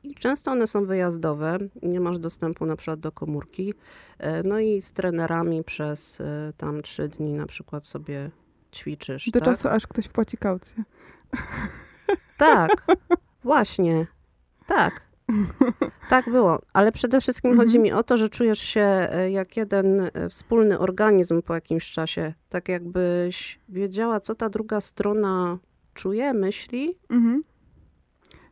I 0.03 0.15
często 0.15 0.51
one 0.51 0.67
są 0.67 0.87
wyjazdowe, 0.87 1.59
nie 1.83 2.01
masz 2.01 2.19
dostępu 2.19 2.67
na 2.67 2.77
przykład 2.77 3.01
do 3.01 3.13
komórki. 3.13 3.75
E, 4.19 4.43
No 4.43 4.59
i 4.61 4.83
z 4.83 4.93
trenerami 4.93 5.65
przez 5.65 6.21
e, 6.21 6.53
tam 6.57 6.83
trzy 6.83 7.09
dni 7.09 7.33
na 7.33 7.47
przykład 7.47 7.87
sobie 7.87 8.31
ćwiczysz. 8.73 9.31
Do 9.31 9.41
tak? 9.41 9.49
czasu, 9.49 9.69
aż 9.69 9.87
ktoś 9.87 10.05
wpłaci 10.07 10.37
kaucję. 10.37 10.85
Tak, 12.39 12.87
właśnie. 13.45 14.07
Tak. 14.67 15.01
Tak 16.09 16.31
było, 16.31 16.59
ale 16.73 16.93
przede 16.93 17.21
wszystkim 17.21 17.51
Mhm. 17.51 17.69
chodzi 17.69 17.79
mi 17.79 17.93
o 17.93 18.03
to, 18.03 18.17
że 18.17 18.29
czujesz 18.29 18.59
się 18.59 18.81
e, 18.81 19.31
jak 19.31 19.57
jeden 19.57 20.11
wspólny 20.31 20.79
organizm 20.79 21.43
po 21.43 21.55
jakimś 21.55 21.93
czasie. 21.93 22.35
Tak 22.49 22.69
jakbyś 22.69 23.61
wiedziała, 23.69 24.21
co 24.21 24.35
ta 24.35 24.49
druga 24.49 24.81
strona 24.81 25.59
czuje, 25.95 26.33
myśli. 26.33 26.99
Mhm. 27.11 27.45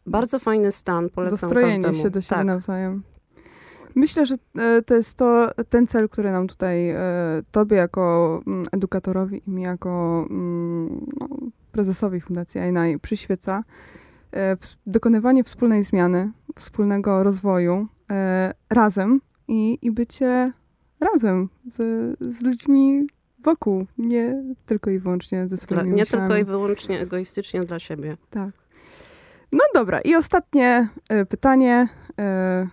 Bardzo 0.07 0.39
fajny 0.39 0.73
stan, 0.73 1.09
polecam 1.09 1.39
Dostrojenie 1.39 1.83
każdemu. 1.85 2.03
się 2.03 2.11
do 2.11 2.21
siebie 2.21 2.37
tak. 2.37 2.47
nawzajem. 2.47 3.03
Myślę, 3.95 4.27
że 4.27 4.37
e, 4.59 4.83
to 4.83 4.95
jest 4.95 5.17
to, 5.17 5.51
ten 5.69 5.87
cel, 5.87 6.09
który 6.09 6.31
nam 6.31 6.49
tutaj, 6.49 6.91
e, 6.91 6.99
tobie 7.51 7.77
jako 7.77 8.41
mm, 8.47 8.67
edukatorowi 8.73 9.43
i 9.47 9.51
mi 9.51 9.63
jako 9.63 10.27
mm, 10.31 11.07
no, 11.21 11.29
prezesowi 11.73 12.21
Fundacji 12.21 12.61
AINAI 12.61 12.99
przyświeca. 12.99 13.63
E, 14.33 14.57
dokonywanie 14.87 15.45
wspólnej 15.45 15.85
zmiany, 15.85 16.33
wspólnego 16.57 17.23
rozwoju 17.23 17.87
razem 18.71 19.21
i, 19.49 19.79
i 19.83 19.91
bycie 19.91 20.53
razem 21.01 21.49
z, 21.71 21.77
z 22.21 22.43
ludźmi 22.43 23.07
wokół, 23.43 23.87
nie 23.99 24.55
tylko 24.67 24.91
i 24.91 24.99
wyłącznie 24.99 25.49
ze 25.49 25.57
Dla, 25.57 25.65
swoimi 25.65 25.97
nie 25.97 26.03
myślami. 26.03 26.29
tylko 26.29 26.43
i 26.43 26.45
wyłącznie 26.45 27.01
egoistycznie 27.01 27.61
dla 27.61 27.79
siebie. 27.79 28.17
Tak. 28.31 28.62
No 29.53 29.61
dobra, 29.75 30.01
i 30.01 30.15
ostatnie 30.15 30.89
e, 31.09 31.27
pytanie, 31.27 31.89
e, 32.19 32.69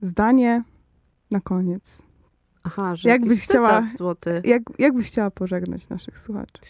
zdanie 0.00 0.62
na 1.30 1.40
koniec. 1.40 2.02
Aha, 2.64 2.96
że 2.96 3.08
Jakbyś 3.08 3.40
chciała- 3.42 3.86
złoty. 3.94 4.40
Jak, 4.44 4.62
jak 4.78 4.94
byś 4.94 5.06
chciała 5.08 5.30
pożegnać 5.30 5.88
naszych 5.88 6.18
słuchaczy? 6.18 6.62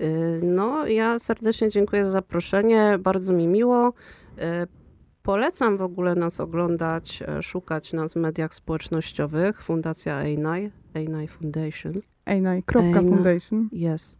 Y, 0.00 0.40
No, 0.42 0.86
ja 0.86 1.18
serdecznie 1.18 1.68
dziękuję 1.68 2.04
za 2.04 2.10
zaproszenie, 2.10 2.98
bardzo 3.00 3.32
mi 3.32 3.46
miło. 3.46 3.88
Y, 4.38 4.42
Polecam 5.22 5.76
w 5.76 5.82
ogóle 5.82 6.14
nas 6.14 6.40
oglądać, 6.40 7.22
e, 7.28 7.42
szukać 7.42 7.92
nas 7.92 8.12
w 8.12 8.16
mediach 8.16 8.54
społecznościowych. 8.54 9.62
Fundacja 9.62 10.22
EINAI, 10.22 10.70
EINAI 10.94 11.28
Foundation. 11.28 11.94
Ejnaj.foundation. 12.26 12.96
Ejna. 13.06 13.10
Foundation. 13.14 13.68
Yes. 13.72 14.18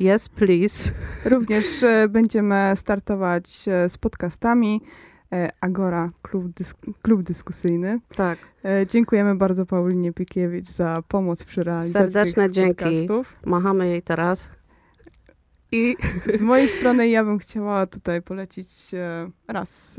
Yes, 0.00 0.28
please. 0.28 0.90
Również 1.24 1.82
e, 1.82 2.08
będziemy 2.08 2.72
startować 2.76 3.68
e, 3.68 3.88
z 3.88 3.98
podcastami 3.98 4.80
e, 5.32 5.50
Agora, 5.60 6.10
klub, 6.22 6.46
dysk- 6.46 6.92
klub 7.02 7.22
dyskusyjny. 7.22 8.00
Tak, 8.16 8.38
dziękujemy 8.86 9.34
bardzo 9.34 9.66
Paulinie 9.66 10.12
Piekiewicz 10.12 10.70
za 10.70 11.02
pomoc 11.08 11.44
przy 11.44 11.62
realizacji 11.64 12.12
Serdeczne 12.12 12.50
dzięki. 12.50 12.74
podcastów. 12.84 13.36
machamy 13.46 13.88
jej 13.88 14.02
teraz. 14.02 14.48
I 15.72 15.96
Z 16.38 16.40
mojej 16.40 16.68
strony 16.68 17.08
ja 17.08 17.24
bym 17.24 17.38
chciała 17.38 17.86
tutaj 17.86 18.22
polecić 18.22 18.68
raz 19.48 19.96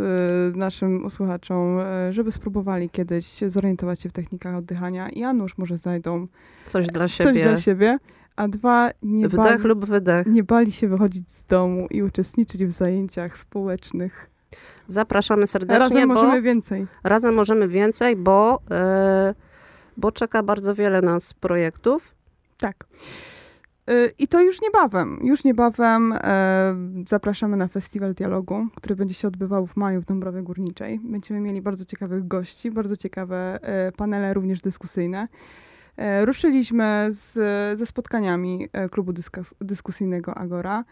naszym 0.56 1.10
słuchaczom, 1.10 1.78
żeby 2.12 2.32
spróbowali 2.32 2.90
kiedyś 2.90 3.40
zorientować 3.48 4.00
się 4.02 4.10
w 4.10 4.14
technikach 4.14 4.56
oddychania. 4.56 5.10
I 5.10 5.24
a 5.24 5.34
nuż 5.34 5.58
może 5.58 5.78
znajdą 5.78 6.28
coś 6.66 6.88
dla 6.88 7.02
coś 7.08 7.12
siebie. 7.14 7.44
dla 7.44 7.58
siebie, 7.58 7.98
a 8.38 8.48
dwa 8.48 8.92
nie, 9.04 9.28
Wdech 9.28 9.38
bali, 9.40 9.64
lub 9.64 9.86
wydech. 9.86 10.28
nie 10.28 10.44
bali 10.44 10.72
się 10.72 10.88
wychodzić 10.88 11.32
z 11.32 11.46
domu 11.46 11.88
i 11.90 12.04
uczestniczyć 12.04 12.66
w 12.66 12.72
zajęciach 12.72 13.38
społecznych. 13.38 14.30
Zapraszamy 14.88 15.48
serdecznie, 15.48 15.80
Razem 15.80 16.08
bo 16.08 16.14
możemy 16.16 16.42
więcej. 16.42 16.88
razem 17.04 17.34
możemy 17.36 17.68
więcej, 17.68 18.16
bo, 18.16 18.60
e, 18.72 19.36
bo 19.98 20.12
czeka 20.12 20.44
bardzo 20.44 20.76
wiele 20.76 21.02
nas 21.02 21.34
projektów. 21.34 22.16
Tak. 22.58 22.86
Y, 23.90 24.14
I 24.20 24.28
to 24.28 24.42
już 24.42 24.62
niebawem. 24.62 25.20
Już 25.24 25.44
niebawem 25.44 26.14
e, 26.14 26.76
zapraszamy 27.08 27.58
na 27.58 27.68
Festiwal 27.68 28.14
Dialogu, 28.14 28.68
który 28.76 28.96
będzie 28.96 29.14
się 29.14 29.28
odbywał 29.28 29.68
w 29.68 29.76
maju 29.76 30.02
w 30.02 30.06
Dąbrowie 30.06 30.42
Górniczej. 30.42 31.00
Będziemy 31.04 31.40
mieli 31.40 31.62
bardzo 31.62 31.86
ciekawych 31.86 32.28
gości, 32.28 32.72
bardzo 32.72 32.98
ciekawe 32.98 33.60
e, 33.62 33.92
panele, 33.92 34.34
również 34.34 34.62
dyskusyjne. 34.62 35.28
E, 35.98 36.26
ruszyliśmy 36.26 37.08
z, 37.10 37.34
ze 37.80 37.86
spotkaniami 37.86 38.70
e, 38.74 38.90
klubu 38.90 39.14
dyskus, 39.14 39.54
dyskusyjnego 39.62 40.36
Agora, 40.36 40.84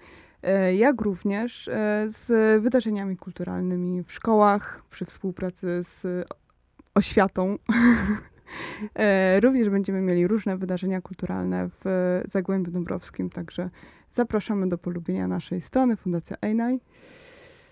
e, 0.44 0.76
jak 0.76 1.02
również 1.02 1.70
z 2.08 2.28
wydarzeniami 2.62 3.18
kulturalnymi 3.18 4.04
w 4.04 4.14
szkołach, 4.14 4.82
przy 4.90 5.06
współpracy 5.06 5.84
z 5.84 6.28
oświatą. 6.96 7.56
Również 9.44 9.70
będziemy 9.70 10.02
mieli 10.02 10.28
różne 10.28 10.58
wydarzenia 10.58 11.02
kulturalne 11.02 11.70
w 11.84 12.22
Zagłębiu 12.26 12.72
Dąbrowskim, 12.72 13.30
także 13.30 13.70
zapraszamy 14.12 14.70
do 14.70 14.78
polubienia 14.78 15.28
naszej 15.28 15.62
strony 15.62 15.96
Fundacja 15.96 16.38
Ejnaj. 16.42 16.80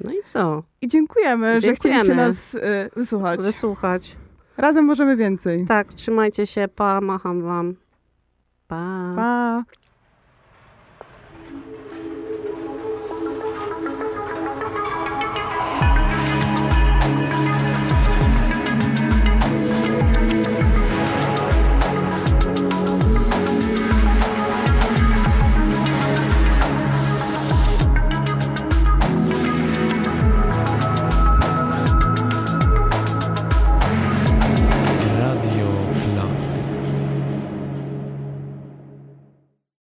No 0.04 0.12
i 0.12 0.22
co? 0.24 0.64
I 0.82 0.88
dziękujemy, 0.88 1.60
że 1.60 1.76
chcieliście 1.76 1.90
Dziękujemy. 1.90 2.16
nas 2.28 2.58
wysłuchać. 2.96 3.42
Wysłuchać. 3.42 4.16
Razem 4.58 4.86
możemy 4.86 5.16
więcej. 5.16 5.66
Tak, 5.66 5.94
trzymajcie 5.94 6.48
się, 6.48 6.68
pa, 6.68 7.02
macham 7.02 7.42
wam. 7.42 7.76
Pa. 8.68 9.14
Pa! 9.16 9.64